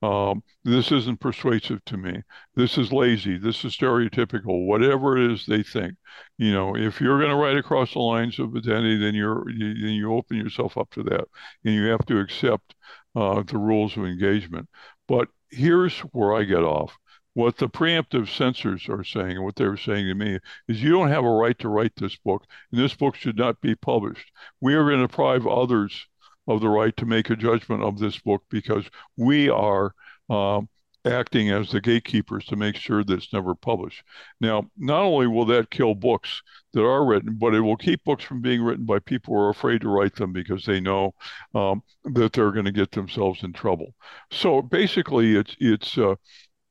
Um, 0.03 0.43
this 0.63 0.91
isn't 0.91 1.19
persuasive 1.19 1.83
to 1.85 1.97
me. 1.97 2.21
This 2.55 2.77
is 2.77 2.93
lazy. 2.93 3.39
This 3.39 3.65
is 3.65 3.75
stereotypical. 3.75 4.67
Whatever 4.67 5.17
it 5.17 5.31
is 5.31 5.45
they 5.47 5.63
think. 5.63 5.95
You 6.37 6.53
know, 6.53 6.75
if 6.75 7.01
you're 7.01 7.17
going 7.17 7.31
to 7.31 7.35
write 7.35 7.57
across 7.57 7.93
the 7.93 7.99
lines 7.99 8.37
of 8.37 8.55
identity, 8.55 8.97
then 8.99 9.15
you're 9.15 9.49
you, 9.49 9.73
then 9.73 9.93
you 9.93 10.13
open 10.13 10.37
yourself 10.37 10.77
up 10.77 10.91
to 10.91 11.03
that, 11.03 11.25
and 11.65 11.73
you 11.73 11.85
have 11.87 12.05
to 12.05 12.19
accept 12.19 12.75
uh, 13.15 13.41
the 13.41 13.57
rules 13.57 13.97
of 13.97 14.05
engagement. 14.05 14.69
But 15.07 15.29
here's 15.49 15.97
where 15.99 16.35
I 16.35 16.43
get 16.43 16.63
off. 16.63 16.95
What 17.37 17.57
the 17.57 17.69
preemptive 17.69 18.29
censors 18.29 18.89
are 18.89 19.03
saying, 19.03 19.33
and 19.33 19.43
what 19.43 19.57
they 19.57 19.67
were 19.67 19.77
saying 19.77 20.07
to 20.07 20.15
me, 20.15 20.39
is 20.67 20.81
you 20.81 20.89
don't 20.89 21.09
have 21.09 21.23
a 21.23 21.29
right 21.29 21.55
to 21.59 21.69
write 21.69 21.95
this 21.95 22.15
book, 22.15 22.43
and 22.71 22.81
this 22.81 22.95
book 22.95 23.13
should 23.13 23.37
not 23.37 23.61
be 23.61 23.75
published. 23.75 24.31
We 24.59 24.73
are 24.73 24.83
going 24.83 25.01
to 25.01 25.07
deprive 25.07 25.45
others 25.45 26.07
of 26.47 26.61
the 26.61 26.69
right 26.69 26.97
to 26.97 27.05
make 27.05 27.29
a 27.29 27.35
judgment 27.35 27.83
of 27.83 27.99
this 27.99 28.17
book 28.17 28.41
because 28.49 28.85
we 29.17 29.49
are 29.49 29.93
um, 30.31 30.67
acting 31.05 31.51
as 31.51 31.69
the 31.69 31.79
gatekeepers 31.79 32.45
to 32.45 32.55
make 32.55 32.75
sure 32.75 33.03
that 33.03 33.13
it's 33.13 33.31
never 33.31 33.53
published. 33.53 34.01
Now, 34.41 34.71
not 34.75 35.03
only 35.03 35.27
will 35.27 35.45
that 35.45 35.69
kill 35.69 35.93
books 35.93 36.41
that 36.73 36.83
are 36.83 37.05
written, 37.05 37.35
but 37.37 37.53
it 37.53 37.61
will 37.61 37.77
keep 37.77 38.03
books 38.03 38.23
from 38.23 38.41
being 38.41 38.63
written 38.63 38.85
by 38.85 38.97
people 38.97 39.35
who 39.35 39.41
are 39.41 39.49
afraid 39.49 39.81
to 39.81 39.89
write 39.89 40.15
them 40.15 40.33
because 40.33 40.65
they 40.65 40.79
know 40.79 41.13
um, 41.53 41.83
that 42.03 42.33
they're 42.33 42.51
going 42.51 42.65
to 42.65 42.71
get 42.71 42.91
themselves 42.91 43.43
in 43.43 43.53
trouble. 43.53 43.93
So 44.31 44.61
basically, 44.61 45.35
it's 45.35 45.55
it's 45.59 45.97
uh, 45.99 46.15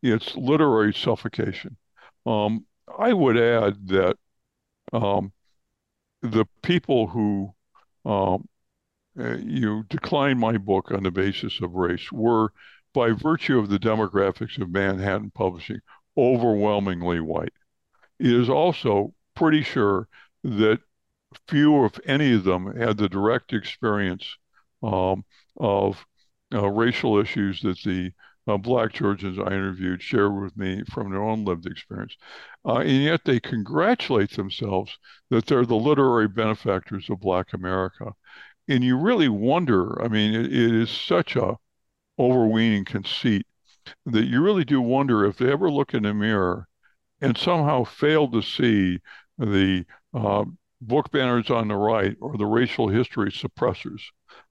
it's 0.03 0.37
literary 0.37 0.95
suffocation. 0.95 1.76
Um, 2.25 2.67
I 2.99 3.12
would 3.12 3.37
add 3.37 3.88
that 3.88 4.17
um, 4.93 5.33
the 6.23 6.47
people 6.62 7.07
who 7.07 7.55
um, 8.05 8.49
uh, 9.19 9.37
you 9.38 9.85
declined 9.88 10.38
my 10.38 10.59
book 10.59 10.91
on 10.91 11.03
the 11.03 11.11
basis 11.11 11.61
of 11.61 11.75
race 11.75 12.12
were, 12.12 12.53
by 12.93 13.11
virtue 13.11 13.59
of 13.59 13.69
the 13.69 13.79
demographics 13.79 14.61
of 14.61 14.71
Manhattan 14.71 15.31
Publishing, 15.31 15.81
overwhelmingly 16.17 17.21
white. 17.21 17.53
It 18.19 18.33
is 18.33 18.49
also 18.49 19.15
pretty 19.35 19.62
sure 19.62 20.09
that 20.45 20.81
few, 21.49 21.85
if 21.85 21.99
any 22.07 22.35
of 22.35 22.45
them, 22.45 22.76
had 22.76 22.97
the 22.97 23.09
direct 23.09 23.53
experience 23.53 24.37
um, 24.83 25.25
of 25.57 26.05
uh, 26.55 26.69
racial 26.69 27.19
issues 27.19 27.61
that 27.62 27.79
the 27.83 28.12
uh, 28.47 28.57
Black 28.57 28.93
Georgians 28.93 29.38
I 29.38 29.47
interviewed 29.47 30.03
shared 30.03 30.41
with 30.41 30.57
me 30.57 30.83
from 30.93 31.11
their 31.11 31.23
own 31.23 31.45
lived 31.45 31.67
experience. 31.67 32.17
Uh, 32.65 32.79
and 32.79 33.03
yet 33.03 33.25
they 33.25 33.41
congratulate 33.41 34.31
themselves 34.33 34.99
that 35.31 35.47
they're 35.47 35.67
the 35.67 35.76
literary 35.76 36.29
benefactors 36.29 37.11
of 37.11 37.21
Black 37.21 37.53
America 37.53 38.12
and 38.69 38.85
you 38.85 38.97
really 38.99 39.29
wonder. 39.29 40.03
I 40.03 40.09
mean, 40.09 40.35
it, 40.35 40.47
it 40.47 40.75
is 40.75 40.91
such 40.91 41.37
a 41.37 41.57
overweening 42.19 42.85
conceit 42.85 43.47
that 44.07 44.26
you 44.26 44.43
really 44.43 44.65
do 44.65 44.81
wonder 44.81 45.25
if 45.25 45.38
they 45.38 45.50
ever 45.53 45.71
look 45.71 45.95
in 45.95 46.05
the 46.05 46.15
mirror 46.15 46.69
and 47.21 47.37
somehow 47.38 47.85
fail 47.85 48.31
to 48.31 48.43
see 48.43 49.00
the 49.38 49.85
uh, 50.15 50.45
book 50.81 51.11
banners 51.11 51.50
on 51.50 51.69
the 51.69 51.76
right 51.76 52.17
or 52.21 52.37
the 52.37 52.47
racial 52.47 52.88
history 52.88 53.31
suppressors 53.31 54.03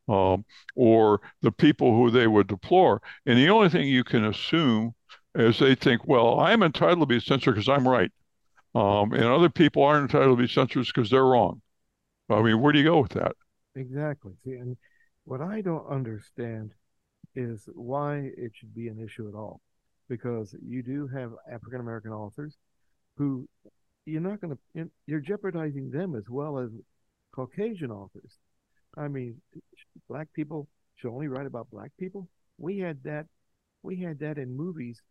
um, 0.07 0.45
or 0.75 1.21
the 1.41 1.51
people 1.51 1.95
who 1.95 2.11
they 2.11 2.27
would 2.27 2.47
deplore. 2.47 3.01
And 3.25 3.37
the 3.37 3.49
only 3.49 3.69
thing 3.69 3.87
you 3.87 4.03
can 4.03 4.25
assume 4.25 4.93
is 5.35 5.59
they 5.59 5.75
think, 5.75 6.07
well, 6.07 6.39
I'm 6.39 6.63
entitled 6.63 7.01
to 7.01 7.05
be 7.05 7.19
censored 7.19 7.55
because 7.55 7.69
I'm 7.69 7.87
right. 7.87 8.11
Um, 8.75 9.13
and 9.13 9.25
other 9.25 9.49
people 9.49 9.83
aren't 9.83 10.13
entitled 10.13 10.37
to 10.37 10.43
be 10.43 10.49
censored 10.51 10.87
because 10.87 11.09
they're 11.09 11.25
wrong. 11.25 11.61
I 12.29 12.41
mean, 12.41 12.61
where 12.61 12.73
do 12.73 12.79
you 12.79 12.85
go 12.85 13.01
with 13.01 13.13
that? 13.13 13.33
exactly. 13.75 14.33
See, 14.43 14.53
and 14.53 14.77
what 15.25 15.41
I 15.41 15.61
don't 15.61 15.87
understand 15.87 16.71
is 17.35 17.67
why 17.73 18.31
it 18.37 18.51
should 18.55 18.73
be 18.73 18.87
an 18.87 18.99
issue 19.03 19.27
at 19.27 19.35
all, 19.35 19.61
because 20.09 20.55
you 20.65 20.83
do 20.83 21.07
have 21.07 21.33
African 21.51 21.81
American 21.81 22.11
authors 22.11 22.57
who 23.17 23.47
you're 24.05 24.21
not 24.21 24.41
going 24.41 24.57
to 24.75 24.89
you're 25.07 25.19
jeopardizing 25.19 25.91
them 25.91 26.15
as 26.15 26.29
well 26.29 26.59
as 26.59 26.69
Caucasian 27.33 27.91
authors. 27.91 28.37
I 28.97 29.07
mean, 29.07 29.41
black 30.07 30.27
people 30.33 30.67
should 30.95 31.11
only 31.11 31.27
write 31.27 31.45
about 31.45 31.69
black 31.71 31.91
people. 31.99 32.27
We 32.57 32.79
had 32.79 33.03
that 33.03 33.27
we 33.83 33.97
had 33.97 34.19
that 34.19 34.37
in 34.37 34.55
movies 34.55 35.01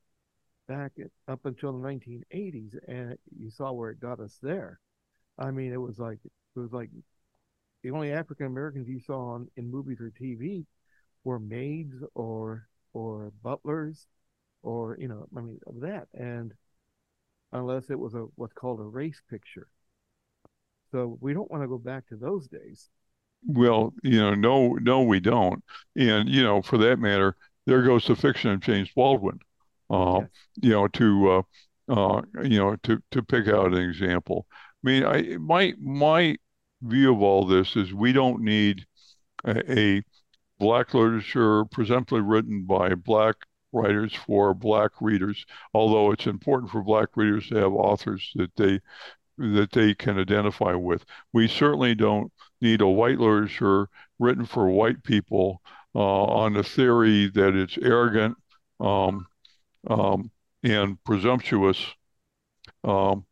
back 0.66 0.92
up 1.28 1.40
until 1.44 1.72
the 1.72 1.86
1980s, 1.86 2.74
and 2.88 3.16
you 3.38 3.50
saw 3.50 3.72
where 3.72 3.90
it 3.90 4.00
got 4.00 4.20
us 4.20 4.38
there. 4.42 4.80
I 5.38 5.50
mean, 5.50 5.72
it 5.72 5.80
was 5.80 5.98
like 5.98 6.18
it 6.24 6.58
was 6.58 6.72
like 6.72 6.90
the 7.82 7.90
only 7.90 8.12
African 8.12 8.46
Americans 8.46 8.88
you 8.88 9.00
saw 9.00 9.34
on, 9.34 9.48
in 9.56 9.70
movies 9.70 10.00
or 10.00 10.10
TV 10.10 10.64
were 11.24 11.38
maids 11.38 11.94
or 12.14 12.68
or 12.92 13.32
butlers 13.42 14.06
or 14.62 14.96
you 14.98 15.08
know 15.08 15.26
I 15.36 15.40
mean 15.40 15.58
that 15.80 16.08
and 16.14 16.52
unless 17.52 17.90
it 17.90 17.98
was 17.98 18.14
a 18.14 18.26
what's 18.36 18.52
called 18.52 18.80
a 18.80 18.84
race 18.84 19.20
picture. 19.30 19.68
So 20.90 21.18
we 21.20 21.34
don't 21.34 21.50
want 21.50 21.62
to 21.62 21.68
go 21.68 21.78
back 21.78 22.06
to 22.08 22.16
those 22.16 22.46
days. 22.48 22.88
Well, 23.46 23.92
you 24.02 24.18
know, 24.18 24.34
no, 24.34 24.74
no, 24.74 25.02
we 25.02 25.20
don't. 25.20 25.62
And 25.96 26.28
you 26.28 26.42
know, 26.42 26.62
for 26.62 26.78
that 26.78 26.98
matter, 26.98 27.36
there 27.66 27.82
goes 27.82 28.06
the 28.06 28.16
fiction 28.16 28.50
of 28.50 28.60
James 28.60 28.90
Baldwin. 28.94 29.38
Uh, 29.90 30.20
yes. 30.22 30.30
You 30.62 30.70
know, 30.70 30.88
to 30.88 31.30
uh, 31.30 31.42
uh, 31.88 32.22
you 32.42 32.58
know, 32.58 32.76
to 32.84 33.02
to 33.10 33.22
pick 33.22 33.48
out 33.48 33.74
an 33.74 33.78
example. 33.88 34.46
I 34.52 34.88
mean, 34.88 35.04
I 35.04 35.36
my 35.38 35.74
my 35.78 36.36
view 36.82 37.12
of 37.14 37.22
all 37.22 37.46
this 37.46 37.76
is 37.76 37.92
we 37.92 38.12
don't 38.12 38.42
need 38.42 38.86
a, 39.44 39.96
a 39.98 40.02
black 40.58 40.94
literature 40.94 41.64
presumptively 41.66 42.22
written 42.22 42.64
by 42.64 42.94
black 42.94 43.36
writers 43.72 44.14
for 44.14 44.54
black 44.54 44.92
readers, 45.00 45.44
although 45.74 46.12
it's 46.12 46.26
important 46.26 46.70
for 46.70 46.82
black 46.82 47.10
readers 47.16 47.48
to 47.48 47.56
have 47.56 47.72
authors 47.72 48.32
that 48.36 48.54
they 48.56 48.80
that 49.38 49.72
they 49.72 49.94
can 49.94 50.18
identify 50.18 50.74
with. 50.74 51.04
We 51.32 51.48
certainly 51.48 51.94
don't 51.94 52.32
need 52.60 52.80
a 52.80 52.86
white 52.86 53.18
literature 53.18 53.88
written 54.18 54.46
for 54.46 54.68
white 54.68 55.02
people 55.02 55.60
uh, 55.94 55.98
on 55.98 56.54
the 56.54 56.62
theory 56.62 57.28
that 57.28 57.54
it's 57.54 57.78
arrogant 57.78 58.36
um, 58.80 59.26
um, 59.88 60.30
and 60.62 61.02
presumptuous. 61.04 61.78
Um, 62.82 63.24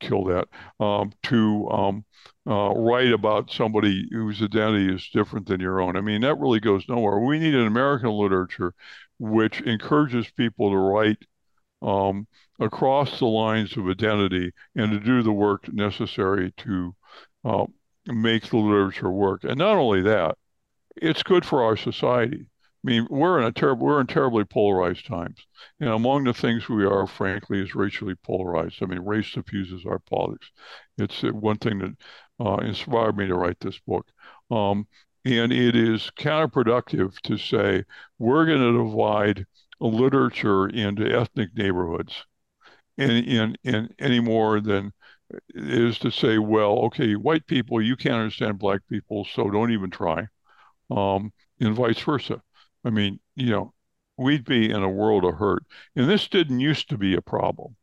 kill 0.00 0.24
that 0.24 0.48
um, 0.80 1.12
to 1.22 1.68
um, 1.70 2.04
uh, 2.48 2.72
write 2.74 3.12
about 3.12 3.50
somebody 3.50 4.08
whose 4.10 4.42
identity 4.42 4.92
is 4.92 5.08
different 5.12 5.46
than 5.46 5.60
your 5.60 5.80
own. 5.80 5.96
I 5.96 6.00
mean, 6.00 6.22
that 6.22 6.38
really 6.38 6.60
goes 6.60 6.84
nowhere. 6.88 7.18
We 7.18 7.38
need 7.38 7.54
an 7.54 7.66
American 7.66 8.10
literature 8.10 8.74
which 9.18 9.60
encourages 9.60 10.30
people 10.30 10.70
to 10.70 10.76
write 10.76 11.18
um, 11.82 12.26
across 12.58 13.18
the 13.18 13.26
lines 13.26 13.76
of 13.76 13.88
identity 13.88 14.52
and 14.74 14.90
to 14.92 15.00
do 15.00 15.22
the 15.22 15.32
work 15.32 15.72
necessary 15.72 16.52
to 16.58 16.94
uh, 17.44 17.66
make 18.06 18.48
the 18.48 18.56
literature 18.56 19.10
work. 19.10 19.44
And 19.44 19.58
not 19.58 19.76
only 19.76 20.02
that, 20.02 20.36
it's 20.96 21.22
good 21.22 21.44
for 21.44 21.62
our 21.62 21.76
society. 21.76 22.46
I 22.84 22.90
mean, 22.90 23.06
we're 23.10 23.38
in 23.40 23.46
a 23.46 23.52
terrible, 23.52 23.86
we're 23.86 24.00
in 24.00 24.06
terribly 24.06 24.44
polarized 24.44 25.06
times. 25.06 25.38
And 25.80 25.88
among 25.88 26.24
the 26.24 26.34
things 26.34 26.68
we 26.68 26.84
are, 26.84 27.06
frankly, 27.06 27.60
is 27.60 27.74
racially 27.74 28.14
polarized. 28.14 28.82
I 28.82 28.86
mean, 28.86 29.00
race 29.00 29.32
diffuses 29.32 29.86
our 29.86 29.98
politics. 29.98 30.50
It's 30.98 31.22
one 31.22 31.56
thing 31.56 31.78
that 31.78 31.96
uh, 32.44 32.56
inspired 32.56 33.16
me 33.16 33.26
to 33.26 33.36
write 33.36 33.58
this 33.60 33.78
book. 33.86 34.06
Um, 34.50 34.86
and 35.24 35.50
it 35.50 35.74
is 35.74 36.10
counterproductive 36.18 37.18
to 37.22 37.38
say 37.38 37.84
we're 38.18 38.44
going 38.44 38.60
to 38.60 38.84
divide 38.84 39.46
literature 39.80 40.68
into 40.68 41.10
ethnic 41.10 41.56
neighborhoods 41.56 42.24
and 42.98 43.12
in, 43.12 43.56
in 43.64 43.88
any 43.98 44.20
more 44.20 44.60
than 44.60 44.92
is 45.54 45.98
to 46.00 46.10
say, 46.10 46.38
well, 46.38 46.78
okay, 46.86 47.14
white 47.16 47.46
people, 47.46 47.80
you 47.80 47.96
can't 47.96 48.14
understand 48.14 48.58
black 48.58 48.80
people, 48.88 49.24
so 49.24 49.50
don't 49.50 49.72
even 49.72 49.90
try, 49.90 50.26
um, 50.90 51.32
and 51.60 51.74
vice 51.74 52.00
versa. 52.00 52.42
I 52.84 52.90
mean, 52.90 53.20
you 53.34 53.50
know, 53.50 53.74
we'd 54.16 54.44
be 54.44 54.70
in 54.70 54.82
a 54.82 54.88
world 54.88 55.24
of 55.24 55.34
hurt, 55.34 55.64
and 55.96 56.08
this 56.08 56.28
didn't 56.28 56.60
used 56.60 56.90
to 56.90 56.98
be 56.98 57.14
a 57.14 57.22
problem. 57.22 57.76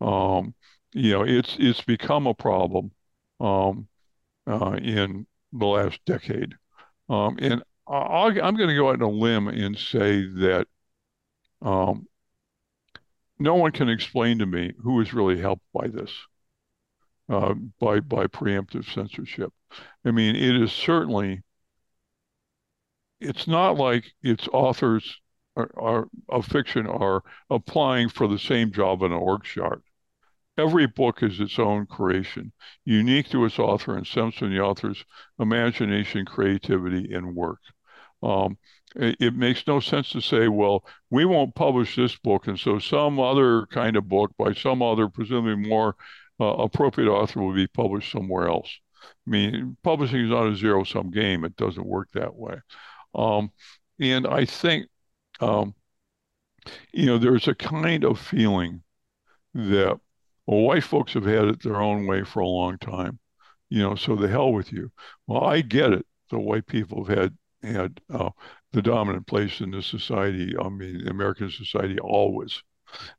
Um, 0.00 0.54
you 0.92 1.12
know, 1.12 1.22
it's 1.22 1.56
it's 1.58 1.82
become 1.82 2.26
a 2.26 2.34
problem 2.34 2.92
um, 3.40 3.88
uh, 4.46 4.78
in 4.82 5.26
the 5.52 5.66
last 5.66 6.00
decade, 6.04 6.54
um, 7.08 7.38
and 7.40 7.62
i 7.88 8.28
am 8.28 8.56
going 8.56 8.68
to 8.68 8.76
go 8.76 8.88
out 8.90 9.02
on 9.02 9.02
a 9.02 9.08
limb 9.08 9.48
and 9.48 9.76
say 9.76 10.22
that 10.22 10.66
um, 11.62 12.06
no 13.38 13.54
one 13.54 13.72
can 13.72 13.88
explain 13.88 14.38
to 14.38 14.46
me 14.46 14.72
who 14.82 15.00
is 15.00 15.12
really 15.12 15.40
helped 15.40 15.64
by 15.72 15.88
this, 15.88 16.10
uh, 17.32 17.54
by 17.80 17.98
by 18.00 18.26
preemptive 18.26 18.92
censorship. 18.92 19.52
I 20.04 20.10
mean, 20.10 20.36
it 20.36 20.54
is 20.62 20.72
certainly. 20.72 21.42
It's 23.20 23.46
not 23.46 23.76
like 23.76 24.12
its 24.22 24.48
authors 24.52 25.20
are, 25.56 25.70
are, 25.76 26.08
of 26.28 26.44
fiction 26.44 26.86
are 26.88 27.22
applying 27.50 28.08
for 28.08 28.26
the 28.26 28.38
same 28.38 28.72
job 28.72 29.02
in 29.02 29.12
an 29.12 29.18
org 29.18 29.44
chart. 29.44 29.82
Every 30.58 30.86
book 30.86 31.22
is 31.22 31.40
its 31.40 31.58
own 31.58 31.86
creation, 31.86 32.52
unique 32.84 33.30
to 33.30 33.44
its 33.44 33.58
author 33.58 33.96
and 33.96 34.06
stems 34.06 34.34
from 34.34 34.50
the 34.50 34.60
author's 34.60 35.04
imagination, 35.38 36.26
creativity, 36.26 37.14
and 37.14 37.34
work. 37.36 37.60
Um, 38.22 38.58
it, 38.96 39.16
it, 39.20 39.34
makes 39.34 39.66
no 39.66 39.80
sense 39.80 40.10
to 40.10 40.20
say, 40.20 40.48
well, 40.48 40.84
we 41.08 41.24
won't 41.24 41.54
publish 41.54 41.96
this 41.96 42.16
book, 42.16 42.48
and 42.48 42.58
so 42.58 42.78
some 42.78 43.18
other 43.18 43.66
kind 43.66 43.96
of 43.96 44.08
book 44.08 44.32
by 44.36 44.52
some 44.52 44.82
other, 44.82 45.08
presumably 45.08 45.68
more 45.68 45.96
uh, 46.42 46.54
appropriate 46.64 47.08
author, 47.08 47.40
will 47.40 47.54
be 47.54 47.66
published 47.68 48.12
somewhere 48.12 48.48
else. 48.48 48.70
I 49.26 49.30
mean, 49.30 49.76
publishing 49.82 50.20
is 50.20 50.30
not 50.30 50.48
a 50.48 50.56
zero 50.56 50.84
sum 50.84 51.10
game. 51.10 51.44
It 51.44 51.56
doesn't 51.56 51.86
work 51.86 52.08
that 52.12 52.34
way. 52.34 52.56
Um, 53.14 53.50
and 54.00 54.26
I 54.26 54.44
think, 54.44 54.88
um, 55.40 55.74
you 56.92 57.06
know, 57.06 57.18
there's 57.18 57.48
a 57.48 57.54
kind 57.54 58.04
of 58.04 58.18
feeling 58.18 58.82
that, 59.54 59.98
well, 60.46 60.60
white 60.60 60.84
folks 60.84 61.14
have 61.14 61.24
had 61.24 61.44
it 61.44 61.62
their 61.62 61.80
own 61.80 62.06
way 62.06 62.24
for 62.24 62.40
a 62.40 62.46
long 62.46 62.78
time, 62.78 63.18
you 63.68 63.82
know, 63.82 63.94
so 63.94 64.16
the 64.16 64.28
hell 64.28 64.52
with 64.52 64.72
you. 64.72 64.90
Well, 65.26 65.44
I 65.44 65.60
get 65.60 65.92
it. 65.92 66.06
The 66.30 66.38
white 66.38 66.66
people 66.66 67.04
have 67.04 67.18
had 67.18 67.36
had 67.62 68.00
uh, 68.10 68.30
the 68.72 68.82
dominant 68.82 69.26
place 69.26 69.60
in 69.60 69.70
the 69.70 69.82
society, 69.82 70.54
I 70.58 70.68
mean, 70.68 71.06
American 71.08 71.50
society 71.50 71.98
always. 72.00 72.62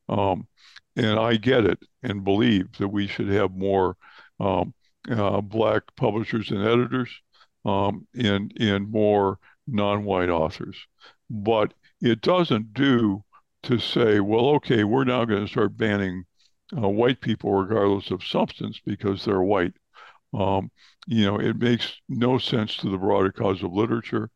Um, 0.09 0.47
and 0.95 1.19
I 1.19 1.35
get 1.37 1.65
it 1.65 1.79
and 2.01 2.23
believe 2.23 2.71
that 2.77 2.87
we 2.87 3.07
should 3.07 3.29
have 3.29 3.55
more 3.55 3.97
um, 4.39 4.73
uh, 5.09 5.41
black 5.41 5.83
publishers 5.95 6.51
and 6.51 6.65
editors 6.65 7.09
um, 7.65 8.07
and, 8.15 8.53
and 8.59 8.89
more 8.89 9.39
non-white 9.67 10.29
authors. 10.29 10.77
But 11.29 11.73
it 12.01 12.21
doesn't 12.21 12.73
do 12.73 13.23
to 13.63 13.79
say, 13.79 14.19
well, 14.19 14.49
okay, 14.49 14.83
we're 14.83 15.05
now 15.05 15.25
going 15.25 15.45
to 15.45 15.51
start 15.51 15.77
banning 15.77 16.25
uh, 16.75 16.87
white 16.87 17.21
people 17.21 17.53
regardless 17.53 18.11
of 18.11 18.23
substance 18.23 18.79
because 18.85 19.23
they're 19.23 19.41
white. 19.41 19.73
Um, 20.33 20.71
you 21.07 21.25
know, 21.25 21.39
it 21.39 21.57
makes 21.57 21.93
no 22.09 22.37
sense 22.37 22.75
to 22.77 22.89
the 22.89 22.97
broader 22.97 23.31
cause 23.31 23.63
of 23.63 23.71
literature. 23.71 24.29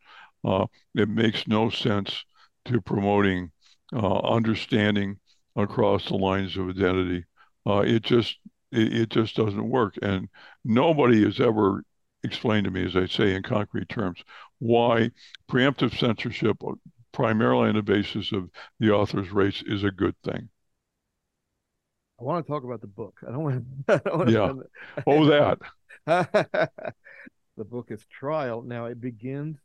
Uh, 0.46 0.68
it 0.96 1.10
makes 1.10 1.48
no 1.48 1.70
sense 1.70 2.24
to 2.66 2.80
promoting 2.82 3.52
uh, 3.94 4.20
understanding 4.20 5.18
across 5.58 6.08
the 6.08 6.16
lines 6.16 6.56
of 6.56 6.70
identity. 6.70 7.26
Uh, 7.66 7.80
it 7.80 8.04
just 8.04 8.38
it, 8.72 8.94
it, 8.94 9.10
just 9.10 9.36
doesn't 9.36 9.70
work, 9.70 9.96
and 10.02 10.30
nobody 10.64 11.24
has 11.24 11.40
ever 11.40 11.84
explained 12.24 12.66
to 12.66 12.72
me, 12.72 12.86
as 12.86 12.96
I 12.96 13.08
say 13.08 13.34
in 13.34 13.44
concrete 13.44 13.90
terms, 13.90 14.24
why 14.60 15.12
preemptive 15.50 15.98
censorship, 15.98 16.58
uh, 16.66 16.74
primarily 17.12 17.70
on 17.70 17.76
the 17.76 17.82
basis 17.82 18.32
of 18.32 18.50
the 18.80 18.92
author's 18.92 19.32
race, 19.32 19.64
is 19.66 19.84
a 19.84 19.92
good 19.92 20.16
thing. 20.24 20.50
I 22.20 22.24
want 22.24 22.46
to 22.46 22.52
talk 22.52 22.64
about 22.64 22.82
the 22.82 22.88
book. 22.88 23.20
I 23.28 23.32
don't 23.32 23.44
want 23.44 23.66
to. 23.88 23.94
I 23.94 24.10
don't 24.10 24.18
want 24.18 24.30
yeah. 24.30 24.48
To... 24.48 25.04
oh, 25.06 25.26
that. 26.06 26.72
the 27.58 27.66
book 27.66 27.88
is 27.90 28.06
Trial. 28.12 28.62
Now 28.62 28.86
it 28.86 29.02
begins 29.02 29.58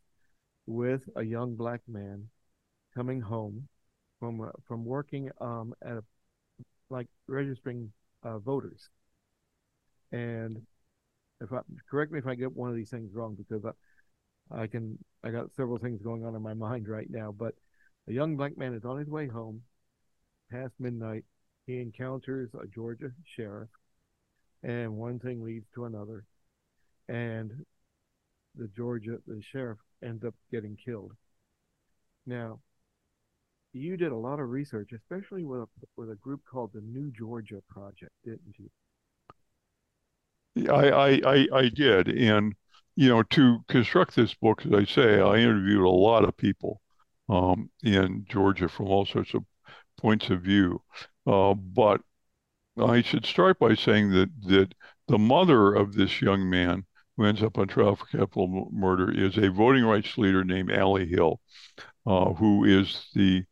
with 0.66 1.02
a 1.16 1.22
young 1.22 1.54
black 1.54 1.80
man 1.88 2.28
coming 2.94 3.20
home 3.20 3.68
from 4.22 4.40
uh, 4.40 4.50
from 4.68 4.84
working 4.84 5.28
um, 5.40 5.74
at 5.82 5.96
a, 5.96 6.04
like 6.90 7.08
registering 7.26 7.90
uh, 8.22 8.38
voters. 8.38 8.88
And 10.12 10.62
if 11.40 11.52
I 11.52 11.58
correct 11.90 12.12
me 12.12 12.20
if 12.20 12.26
I 12.28 12.36
get 12.36 12.54
one 12.54 12.70
of 12.70 12.76
these 12.76 12.90
things 12.90 13.12
wrong 13.12 13.34
because 13.36 13.64
I, 13.64 14.62
I 14.62 14.66
can 14.68 14.96
I 15.24 15.30
got 15.30 15.52
several 15.56 15.78
things 15.78 16.02
going 16.02 16.24
on 16.24 16.36
in 16.36 16.42
my 16.42 16.54
mind 16.68 16.86
right 16.86 17.08
now. 17.10 17.34
But 17.36 17.54
a 18.08 18.12
young 18.12 18.36
black 18.36 18.56
man 18.56 18.74
is 18.74 18.84
on 18.84 19.00
his 19.00 19.08
way 19.08 19.26
home 19.26 19.62
past 20.52 20.74
midnight. 20.78 21.24
He 21.66 21.80
encounters 21.80 22.50
a 22.54 22.68
Georgia 22.68 23.10
sheriff, 23.36 23.70
and 24.62 24.96
one 24.96 25.18
thing 25.18 25.42
leads 25.42 25.66
to 25.74 25.86
another, 25.86 26.26
and 27.08 27.50
the 28.54 28.68
Georgia 28.76 29.18
the 29.26 29.42
sheriff 29.50 29.78
ends 30.04 30.24
up 30.24 30.34
getting 30.52 30.76
killed. 30.84 31.10
Now, 32.24 32.60
you 33.72 33.96
did 33.96 34.12
a 34.12 34.16
lot 34.16 34.40
of 34.40 34.50
research, 34.50 34.90
especially 34.92 35.44
with 35.44 35.60
a, 35.60 35.66
with 35.96 36.10
a 36.10 36.16
group 36.16 36.40
called 36.50 36.70
the 36.72 36.80
New 36.80 37.10
Georgia 37.10 37.62
Project, 37.68 38.12
didn't 38.24 38.56
you? 38.58 38.70
I, 40.70 40.90
I, 40.90 41.20
I, 41.24 41.48
I 41.52 41.68
did. 41.68 42.08
And, 42.08 42.54
you 42.96 43.08
know, 43.08 43.22
to 43.22 43.58
construct 43.68 44.14
this 44.14 44.34
book, 44.34 44.66
as 44.66 44.72
I 44.72 44.84
say, 44.84 45.20
I 45.20 45.36
interviewed 45.36 45.84
a 45.84 45.88
lot 45.88 46.24
of 46.24 46.36
people 46.36 46.80
um, 47.28 47.70
in 47.82 48.26
Georgia 48.28 48.68
from 48.68 48.88
all 48.88 49.06
sorts 49.06 49.34
of 49.34 49.44
points 49.98 50.28
of 50.30 50.42
view. 50.42 50.82
Uh, 51.26 51.54
but 51.54 52.00
I 52.78 53.02
should 53.02 53.24
start 53.26 53.58
by 53.58 53.74
saying 53.74 54.10
that 54.10 54.30
that 54.42 54.74
the 55.08 55.18
mother 55.18 55.74
of 55.74 55.94
this 55.94 56.22
young 56.22 56.48
man 56.48 56.84
who 57.16 57.24
ends 57.24 57.42
up 57.42 57.58
on 57.58 57.68
trial 57.68 57.96
for 57.96 58.06
capital 58.06 58.68
murder 58.72 59.10
is 59.10 59.36
a 59.36 59.50
voting 59.50 59.84
rights 59.84 60.16
leader 60.16 60.44
named 60.44 60.72
Allie 60.72 61.06
Hill, 61.06 61.40
uh, 62.06 62.32
who 62.32 62.64
is 62.64 63.08
the 63.14 63.44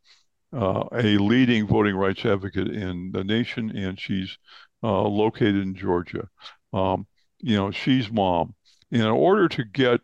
uh, 0.53 0.83
a 0.93 1.17
leading 1.17 1.67
voting 1.67 1.95
rights 1.95 2.25
advocate 2.25 2.67
in 2.69 3.11
the 3.11 3.23
nation, 3.23 3.75
and 3.75 3.99
she's 3.99 4.37
uh, 4.83 5.01
located 5.03 5.57
in 5.57 5.75
Georgia. 5.75 6.27
Um, 6.73 7.07
you 7.39 7.55
know, 7.55 7.71
she's 7.71 8.11
mom. 8.11 8.55
In 8.91 9.03
order 9.03 9.47
to 9.49 9.63
get, 9.63 10.01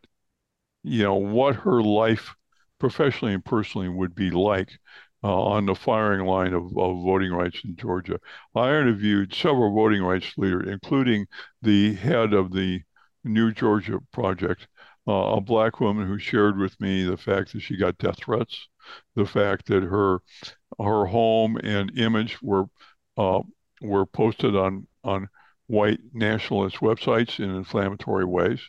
you 0.83 1.03
know, 1.03 1.15
what 1.15 1.55
her 1.55 1.81
life 1.81 2.35
professionally 2.79 3.33
and 3.33 3.43
personally 3.43 3.89
would 3.89 4.15
be 4.15 4.29
like 4.31 4.69
uh, 5.23 5.41
on 5.41 5.65
the 5.65 5.75
firing 5.75 6.25
line 6.25 6.53
of, 6.53 6.65
of 6.77 7.03
voting 7.03 7.31
rights 7.31 7.61
in 7.65 7.75
Georgia, 7.75 8.19
I 8.55 8.69
interviewed 8.69 9.33
several 9.33 9.73
voting 9.73 10.03
rights 10.03 10.33
leaders, 10.37 10.67
including 10.67 11.27
the 11.61 11.95
head 11.95 12.33
of 12.33 12.51
the 12.53 12.81
New 13.23 13.51
Georgia 13.51 13.99
Project, 14.11 14.67
uh, 15.07 15.35
a 15.37 15.41
black 15.41 15.79
woman 15.79 16.07
who 16.07 16.19
shared 16.19 16.57
with 16.57 16.79
me 16.79 17.03
the 17.03 17.17
fact 17.17 17.53
that 17.53 17.61
she 17.61 17.77
got 17.77 17.97
death 17.97 18.17
threats, 18.17 18.67
the 19.15 19.25
fact 19.25 19.67
that 19.67 19.83
her 19.83 20.21
her 20.79 21.05
home 21.05 21.57
and 21.63 21.97
image 21.97 22.41
were 22.41 22.65
uh, 23.17 23.41
were 23.81 24.05
posted 24.05 24.55
on 24.55 24.87
on 25.03 25.29
white 25.67 25.99
nationalist 26.13 26.77
websites 26.77 27.39
in 27.39 27.49
inflammatory 27.49 28.25
ways, 28.25 28.61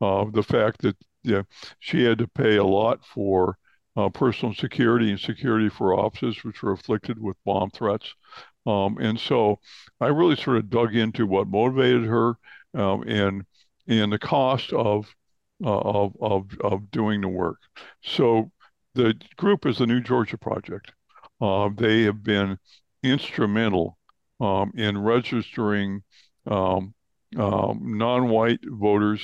uh, 0.00 0.24
the 0.32 0.42
fact 0.42 0.82
that 0.82 0.96
yeah, 1.22 1.42
she 1.78 2.04
had 2.04 2.18
to 2.18 2.28
pay 2.28 2.56
a 2.56 2.64
lot 2.64 3.04
for 3.04 3.58
uh, 3.96 4.08
personal 4.08 4.54
security 4.54 5.10
and 5.10 5.20
security 5.20 5.68
for 5.68 5.94
offices 5.94 6.44
which 6.44 6.62
were 6.62 6.72
afflicted 6.72 7.20
with 7.20 7.36
bomb 7.44 7.70
threats. 7.70 8.14
Um, 8.66 8.98
and 8.98 9.18
so 9.18 9.58
I 10.00 10.08
really 10.08 10.36
sort 10.36 10.58
of 10.58 10.70
dug 10.70 10.94
into 10.94 11.26
what 11.26 11.48
motivated 11.48 12.04
her 12.04 12.34
um, 12.74 13.02
and 13.06 13.44
and 13.88 14.12
the 14.12 14.18
cost 14.18 14.72
of, 14.72 15.06
uh, 15.64 15.78
of, 15.78 16.16
of, 16.20 16.46
of 16.62 16.90
doing 16.90 17.20
the 17.20 17.28
work. 17.28 17.58
So 18.02 18.50
the 18.94 19.14
group 19.36 19.66
is 19.66 19.78
the 19.78 19.86
New 19.86 20.00
Georgia 20.00 20.38
Project. 20.38 20.92
Uh, 21.40 21.70
they 21.74 22.02
have 22.02 22.22
been 22.22 22.58
instrumental 23.02 23.98
um, 24.40 24.72
in 24.74 24.98
registering 24.98 26.02
um, 26.46 26.94
um, 27.36 27.98
non-white 27.98 28.60
voters 28.64 29.20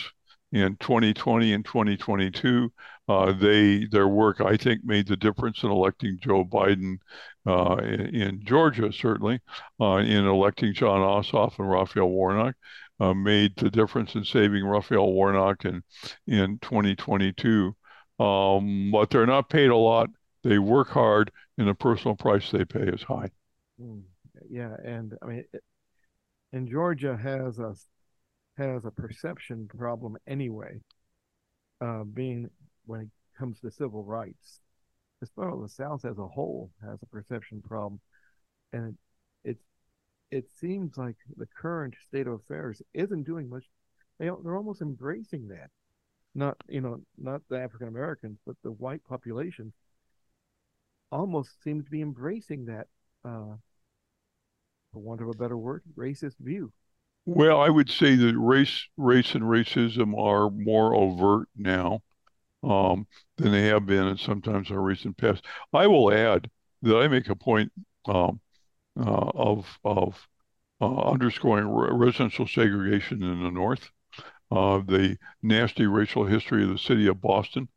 in 0.52 0.76
2020 0.76 1.52
and 1.52 1.64
2022. 1.64 2.72
Uh, 3.08 3.32
they 3.32 3.86
their 3.86 4.08
work, 4.08 4.40
I 4.40 4.56
think, 4.56 4.84
made 4.84 5.06
the 5.06 5.16
difference 5.16 5.62
in 5.62 5.70
electing 5.70 6.18
Joe 6.22 6.44
Biden 6.44 6.98
uh, 7.46 7.76
in, 7.82 8.14
in, 8.14 8.44
Georgia, 8.44 8.92
certainly, 8.92 9.40
uh, 9.80 9.96
in 9.96 10.24
electing 10.24 10.72
Jon 10.72 11.00
Ossoff 11.00 11.58
and 11.58 11.68
Raphael 11.68 12.08
Warnock 12.08 12.54
uh, 13.00 13.14
made 13.14 13.56
the 13.56 13.70
difference 13.70 14.14
in 14.14 14.24
saving 14.24 14.64
Raphael 14.64 15.12
Warnock 15.12 15.64
in 15.64 15.82
in 16.26 16.58
2022. 16.58 17.74
Um, 18.18 18.90
but 18.92 19.10
they're 19.10 19.26
not 19.26 19.50
paid 19.50 19.70
a 19.70 19.76
lot. 19.76 20.08
They 20.44 20.58
work 20.58 20.88
hard, 20.90 21.32
and 21.58 21.66
the 21.66 21.74
personal 21.74 22.14
price 22.16 22.50
they 22.50 22.64
pay 22.64 22.84
is 22.84 23.02
high. 23.02 23.30
Mm, 23.80 24.02
yeah, 24.48 24.76
and 24.84 25.14
I 25.22 25.26
mean, 25.26 25.44
it, 25.52 25.64
and 26.52 26.68
Georgia 26.68 27.16
has 27.16 27.58
a 27.58 27.74
has 28.56 28.84
a 28.84 28.90
perception 28.90 29.68
problem 29.76 30.16
anyway. 30.26 30.80
Uh, 31.80 32.04
being 32.04 32.48
when 32.86 33.00
it 33.00 33.08
comes 33.36 33.60
to 33.60 33.70
civil 33.70 34.04
rights, 34.04 34.60
as 35.22 35.30
the 35.36 35.68
South 35.68 36.04
as 36.04 36.18
a 36.18 36.26
whole 36.26 36.70
has 36.82 37.02
a 37.02 37.06
perception 37.06 37.60
problem, 37.62 38.00
and 38.72 38.96
it, 39.44 39.58
it 40.30 40.46
seems 40.60 40.96
like 40.96 41.16
the 41.36 41.46
current 41.46 41.94
state 42.08 42.26
of 42.26 42.34
affairs 42.34 42.82
isn't 42.92 43.24
doing 43.24 43.48
much. 43.48 43.64
They 44.18 44.26
they're 44.26 44.56
almost 44.56 44.82
embracing 44.82 45.48
that. 45.48 45.70
Not 46.34 46.56
you 46.68 46.80
know 46.80 47.00
not 47.16 47.42
the 47.48 47.60
African 47.60 47.88
Americans, 47.88 48.38
but 48.46 48.56
the 48.62 48.72
white 48.72 49.04
population 49.04 49.72
almost 51.12 51.62
seems 51.62 51.84
to 51.84 51.90
be 51.90 52.02
embracing 52.02 52.66
that, 52.66 52.88
uh, 53.24 53.54
for 54.92 54.98
want 54.98 55.20
of 55.20 55.28
a 55.28 55.34
better 55.34 55.56
word, 55.56 55.82
racist 55.96 56.38
view. 56.40 56.72
Well, 57.26 57.60
I 57.60 57.70
would 57.70 57.88
say 57.88 58.16
that 58.16 58.36
race, 58.36 58.86
race, 58.96 59.34
and 59.34 59.44
racism 59.44 60.18
are 60.18 60.50
more 60.50 60.94
overt 60.94 61.48
now 61.56 62.02
um, 62.62 63.06
than 63.36 63.52
they 63.52 63.66
have 63.66 63.86
been, 63.86 64.06
and 64.06 64.20
sometimes 64.20 64.70
in 64.70 64.76
recent 64.76 65.16
past. 65.16 65.44
I 65.72 65.86
will 65.86 66.12
add 66.12 66.50
that 66.82 66.96
I 66.96 67.08
make 67.08 67.28
a 67.28 67.36
point 67.36 67.72
um, 68.06 68.40
of 68.96 69.78
of 69.84 70.28
uh, 70.80 71.10
underscoring 71.10 71.68
residential 71.68 72.46
segregation 72.46 73.22
in 73.22 73.42
the 73.42 73.50
North, 73.50 73.90
uh, 74.50 74.78
the 74.78 75.16
nasty 75.42 75.86
racial 75.86 76.26
history 76.26 76.62
of 76.64 76.70
the 76.70 76.78
city 76.78 77.06
of 77.06 77.20
Boston, 77.20 77.68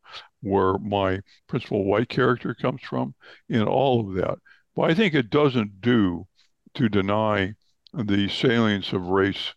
where 0.41 0.77
my 0.79 1.21
principal 1.47 1.85
white 1.85 2.09
character 2.09 2.53
comes 2.53 2.81
from, 2.81 3.15
and 3.49 3.63
all 3.63 3.99
of 4.01 4.15
that. 4.15 4.37
But 4.75 4.91
I 4.91 4.93
think 4.93 5.13
it 5.13 5.29
doesn't 5.29 5.81
do 5.81 6.27
to 6.75 6.89
deny 6.89 7.55
the 7.93 8.29
salience 8.29 8.93
of 8.93 9.07
race 9.07 9.53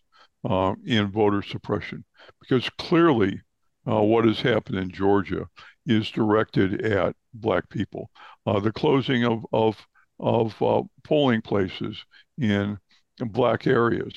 uh, 0.49 0.75
in 0.85 1.11
voter 1.11 1.42
suppression, 1.42 2.05
because 2.40 2.70
clearly 2.79 3.40
uh, 3.87 4.03
what 4.03 4.25
has 4.25 4.40
happened 4.40 4.79
in 4.79 4.90
Georgia 4.90 5.46
is 5.87 6.11
directed 6.11 6.83
at 6.83 7.16
black 7.35 7.68
people. 7.68 8.11
Uh, 8.46 8.61
the 8.61 8.73
closing 8.73 9.25
of 9.25 9.44
of 9.53 9.87
of 10.20 10.61
uh, 10.62 10.83
polling 11.04 11.42
places 11.42 12.04
in 12.38 12.78
black 13.18 13.66
areas, 13.66 14.14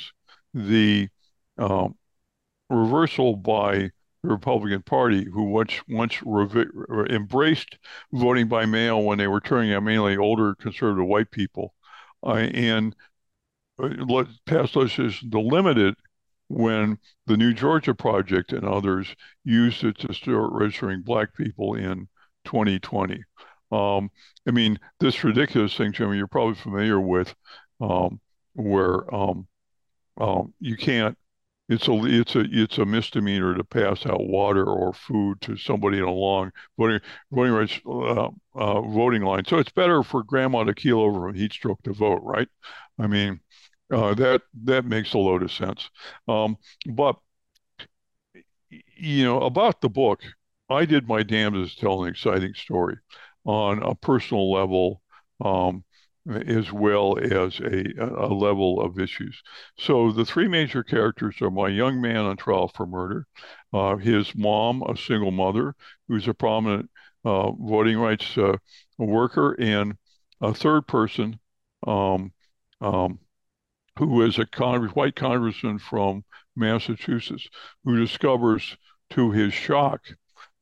the 0.53 1.09
um, 1.57 1.95
reversal 2.69 3.35
by 3.35 3.91
the 4.23 4.29
Republican 4.29 4.81
Party, 4.83 5.25
who 5.25 5.43
once 5.45 5.81
once 5.89 6.15
revi- 6.17 7.11
embraced 7.11 7.77
voting 8.13 8.47
by 8.47 8.65
mail 8.65 9.03
when 9.03 9.17
they 9.17 9.27
were 9.27 9.41
turning 9.41 9.73
out 9.73 9.83
mainly 9.83 10.17
older 10.17 10.55
conservative 10.55 11.07
white 11.07 11.31
people, 11.31 11.73
uh, 12.25 12.33
and 12.35 12.95
uh, 13.81 14.23
passed 14.45 14.75
legislation 14.75 15.31
to 15.31 15.39
limit 15.39 15.77
it 15.77 15.95
when 16.47 16.97
the 17.25 17.37
New 17.37 17.53
Georgia 17.53 17.95
Project 17.95 18.53
and 18.53 18.63
others 18.65 19.15
used 19.43 19.83
it 19.83 19.97
to 19.99 20.13
start 20.13 20.51
registering 20.51 21.01
black 21.01 21.35
people 21.35 21.75
in 21.75 22.07
2020. 22.45 23.23
Um, 23.73 24.12
I 24.47 24.51
mean, 24.51 24.79
this 24.99 25.23
ridiculous 25.23 25.75
thing, 25.75 25.91
Jimmy, 25.93 26.17
you're 26.17 26.27
probably 26.27 26.55
familiar 26.55 26.99
with, 26.99 27.33
um, 27.81 28.19
where 28.53 29.13
um, 29.13 29.47
um, 30.19 30.53
you 30.59 30.77
can't. 30.77 31.17
It's 31.69 31.88
a 31.88 31.93
it's 32.03 32.36
a 32.36 32.43
it's 32.51 32.77
a 32.77 32.86
misdemeanor 32.86 33.55
to 33.55 33.63
pass 33.63 34.05
out 34.05 34.27
water 34.27 34.65
or 34.65 34.93
food 34.93 35.39
to 35.41 35.55
somebody 35.57 35.97
in 35.97 36.03
a 36.03 36.12
long 36.12 36.51
voting 36.77 36.99
voting 37.31 37.53
rights 37.53 37.79
uh, 37.88 38.29
uh, 38.55 38.81
voting 38.81 39.23
line. 39.23 39.45
So 39.45 39.57
it's 39.59 39.71
better 39.71 40.03
for 40.03 40.23
grandma 40.23 40.65
to 40.65 40.73
keel 40.75 40.99
over 40.99 41.21
from 41.21 41.36
heat 41.36 41.53
stroke 41.53 41.81
to 41.83 41.93
vote, 41.93 42.21
right? 42.23 42.49
I 42.99 43.07
mean, 43.07 43.39
uh, 43.91 44.13
that 44.15 44.41
that 44.65 44.86
makes 44.86 45.13
a 45.13 45.17
load 45.17 45.41
of 45.41 45.51
sense. 45.53 45.89
Um, 46.27 46.57
but 46.86 47.15
you 48.95 49.23
know 49.23 49.41
about 49.41 49.81
the 49.81 49.89
book, 49.89 50.21
I 50.69 50.86
did 50.86 51.07
my 51.07 51.23
damnedest 51.23 51.75
to 51.75 51.81
tell 51.81 52.03
an 52.03 52.09
exciting 52.09 52.53
story 52.53 52.97
on 53.45 53.84
a 53.84 53.95
personal 53.95 54.51
level, 54.51 55.01
um, 55.43 55.84
as 56.29 56.71
well 56.71 57.17
as 57.17 57.60
a, 57.60 57.84
a 57.99 58.34
level 58.34 58.79
of 58.79 58.99
issues. 58.99 59.41
So 59.77 60.12
the 60.12 60.25
three 60.25 60.47
major 60.47 60.84
characters 60.84 61.41
are 61.41 61.51
my 61.51 61.67
young 61.67 61.99
man 61.99 62.17
on 62.17 62.38
trial 62.38 62.69
for 62.69 62.86
murder, 62.86 63.27
uh, 63.73 63.97
his 63.97 64.34
mom, 64.36 64.84
a 64.84 64.95
single 64.95 65.32
mother 65.32 65.75
who's 66.08 66.27
a 66.27 66.34
prominent 66.34 66.89
uh, 67.25 67.51
voting 67.51 67.97
rights 67.97 68.38
uh, 68.38 68.58
worker, 68.97 69.56
and 69.60 69.95
a 70.41 70.53
third 70.53 70.88
person. 70.88 71.39
Um, 71.86 72.32
um, 72.79 73.19
who 73.97 74.21
is 74.23 74.39
a 74.39 74.45
white 74.93 75.15
congressman 75.15 75.79
from 75.79 76.23
Massachusetts, 76.56 77.47
who 77.84 77.97
discovers 77.97 78.77
to 79.12 79.32
his 79.32 79.53
shock 79.53 80.01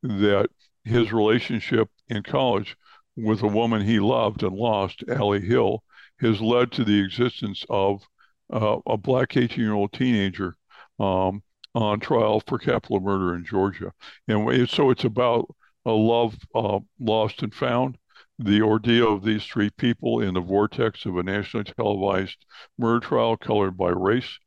that 0.03 0.49
his 0.83 1.13
relationship 1.13 1.89
in 2.11 2.23
college 2.23 2.75
with 3.15 3.41
a 3.41 3.47
woman 3.47 3.81
he 3.81 3.99
loved 3.99 4.43
and 4.43 4.55
lost, 4.55 5.03
Allie 5.09 5.41
Hill, 5.41 5.83
has 6.19 6.41
led 6.41 6.71
to 6.73 6.83
the 6.83 6.99
existence 7.03 7.65
of 7.69 8.03
uh, 8.53 8.77
a 8.85 8.97
black 8.97 9.35
18 9.35 9.59
year 9.59 9.73
old 9.73 9.93
teenager 9.93 10.55
um, 10.99 11.41
on 11.73 11.99
trial 11.99 12.41
for 12.45 12.59
capital 12.59 12.99
murder 12.99 13.33
in 13.35 13.45
Georgia. 13.45 13.91
And 14.27 14.69
so 14.69 14.89
it's 14.89 15.05
about 15.05 15.47
a 15.85 15.91
love 15.91 16.35
uh, 16.53 16.79
lost 16.99 17.41
and 17.41 17.53
found 17.53 17.97
the 18.37 18.61
ordeal 18.61 19.13
of 19.13 19.23
these 19.23 19.45
three 19.45 19.69
people 19.69 20.21
in 20.21 20.33
the 20.33 20.41
vortex 20.41 21.05
of 21.05 21.17
a 21.17 21.23
nationally 21.23 21.63
televised 21.63 22.45
murder 22.77 22.99
trial 22.99 23.37
colored 23.37 23.77
by 23.77 23.89
race, 23.89 24.39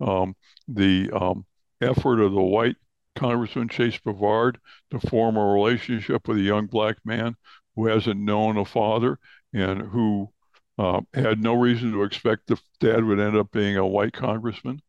um, 0.00 0.34
the 0.68 1.10
um, 1.12 1.44
effort 1.80 2.20
of 2.20 2.32
the 2.32 2.42
white 2.42 2.76
Congressman 3.14 3.68
Chase 3.68 3.98
Brevard 3.98 4.58
to 4.90 5.00
form 5.00 5.36
a 5.36 5.52
relationship 5.52 6.28
with 6.28 6.38
a 6.38 6.42
young 6.42 6.66
black 6.66 6.96
man 7.04 7.34
who 7.76 7.86
hasn't 7.86 8.20
known 8.20 8.56
a 8.56 8.64
father 8.64 9.18
and 9.52 9.82
who 9.82 10.30
uh, 10.78 11.00
had 11.14 11.42
no 11.42 11.54
reason 11.54 11.92
to 11.92 12.02
expect 12.02 12.46
the 12.46 12.58
dad 12.80 13.04
would 13.04 13.20
end 13.20 13.36
up 13.36 13.50
being 13.52 13.76
a 13.76 13.86
white 13.86 14.12
congressman. 14.12 14.80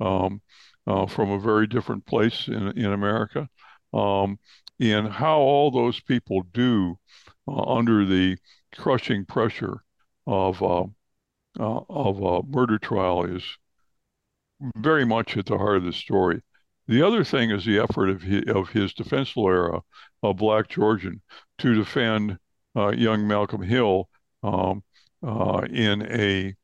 Um, 0.00 0.40
uh, 0.86 1.06
from 1.06 1.30
a 1.30 1.38
very 1.38 1.66
different 1.66 2.04
place 2.06 2.48
in 2.48 2.76
in 2.76 2.92
America, 2.92 3.48
um, 3.92 4.38
and 4.80 5.08
how 5.08 5.38
all 5.38 5.70
those 5.70 6.00
people 6.00 6.42
do 6.52 6.98
uh, 7.48 7.62
under 7.62 8.04
the 8.04 8.36
crushing 8.74 9.24
pressure 9.24 9.82
of 10.26 10.62
uh, 10.62 10.84
uh, 11.60 11.80
of 11.88 12.20
a 12.20 12.42
murder 12.48 12.78
trial 12.78 13.24
is 13.24 13.44
very 14.76 15.04
much 15.04 15.36
at 15.36 15.46
the 15.46 15.58
heart 15.58 15.76
of 15.76 15.84
the 15.84 15.92
story. 15.92 16.40
The 16.92 17.00
other 17.00 17.24
thing 17.24 17.50
is 17.50 17.64
the 17.64 17.78
effort 17.78 18.10
of 18.10 18.20
his, 18.20 18.44
of 18.48 18.68
his 18.68 18.92
defense 18.92 19.34
lawyer, 19.34 19.80
a 20.22 20.34
black 20.34 20.68
Georgian, 20.68 21.22
to 21.56 21.74
defend 21.74 22.36
uh, 22.76 22.90
young 22.90 23.26
Malcolm 23.26 23.62
Hill 23.62 24.10
um, 24.42 24.84
uh, 25.26 25.66
in 25.70 26.02
a 26.02 26.54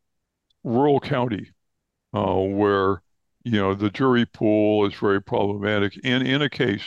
rural 0.64 1.00
county 1.00 1.52
uh, 2.12 2.34
where 2.34 3.02
you 3.44 3.52
know 3.52 3.72
the 3.72 3.88
jury 3.88 4.26
pool 4.26 4.84
is 4.86 4.92
very 4.92 5.22
problematic, 5.22 5.98
and 6.04 6.28
in 6.28 6.42
a 6.42 6.50
case 6.50 6.84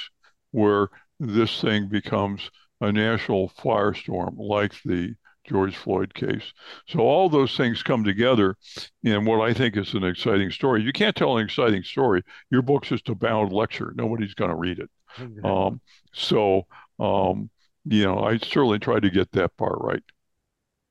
where 0.51 0.89
this 1.19 1.59
thing 1.61 1.87
becomes 1.87 2.51
a 2.79 2.91
national 2.91 3.49
firestorm 3.57 4.35
like 4.37 4.73
the 4.85 5.15
George 5.47 5.75
Floyd 5.75 6.13
case. 6.13 6.53
So 6.87 6.99
all 6.99 7.29
those 7.29 7.57
things 7.57 7.83
come 7.83 8.03
together 8.03 8.57
in 9.03 9.25
what 9.25 9.41
I 9.41 9.53
think 9.53 9.75
is 9.77 9.93
an 9.93 10.03
exciting 10.03 10.51
story. 10.51 10.83
You 10.83 10.93
can't 10.93 11.15
tell 11.15 11.37
an 11.37 11.45
exciting 11.45 11.83
story. 11.83 12.23
Your 12.49 12.61
book's 12.61 12.89
just 12.89 13.09
a 13.09 13.15
bound 13.15 13.51
lecture. 13.51 13.93
Nobody's 13.95 14.33
going 14.33 14.51
to 14.51 14.55
read 14.55 14.79
it. 14.79 14.89
Exactly. 15.17 15.41
Um, 15.43 15.81
so, 16.13 16.67
um, 16.99 17.49
you 17.85 18.03
know, 18.03 18.19
I 18.19 18.37
certainly 18.37 18.79
tried 18.79 19.03
to 19.03 19.09
get 19.09 19.31
that 19.33 19.55
part 19.57 19.77
right. 19.79 20.03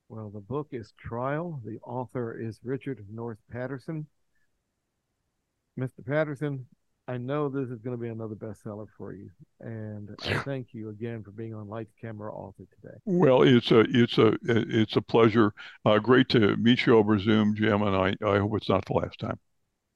Well, 0.09 0.29
the 0.29 0.41
book 0.41 0.67
is 0.71 0.93
Trial. 0.99 1.61
The 1.63 1.79
author 1.79 2.37
is 2.37 2.59
Richard 2.63 3.05
North 3.09 3.39
Patterson. 3.49 4.07
Mr. 5.79 6.05
Patterson, 6.05 6.67
I 7.11 7.17
know 7.17 7.49
this 7.49 7.69
is 7.69 7.81
going 7.81 7.97
to 7.97 8.01
be 8.01 8.07
another 8.07 8.35
bestseller 8.35 8.87
for 8.97 9.11
you, 9.11 9.29
and 9.59 10.15
I 10.25 10.35
thank 10.45 10.67
you 10.71 10.89
again 10.89 11.23
for 11.23 11.31
being 11.31 11.53
on 11.53 11.67
Lights 11.67 11.91
Camera 11.99 12.33
Author 12.33 12.63
today. 12.81 12.95
Well, 13.03 13.43
it's 13.43 13.69
a 13.69 13.81
it's 13.81 14.17
a 14.17 14.37
it's 14.45 14.95
a 14.95 15.01
pleasure. 15.01 15.53
Uh, 15.83 15.99
great 15.99 16.29
to 16.29 16.55
meet 16.55 16.85
you 16.85 16.95
over 16.95 17.19
Zoom, 17.19 17.53
Jim, 17.53 17.81
and 17.81 17.97
I 17.97 18.15
I 18.25 18.39
hope 18.39 18.55
it's 18.55 18.69
not 18.69 18.85
the 18.85 18.93
last 18.93 19.19
time. 19.19 19.37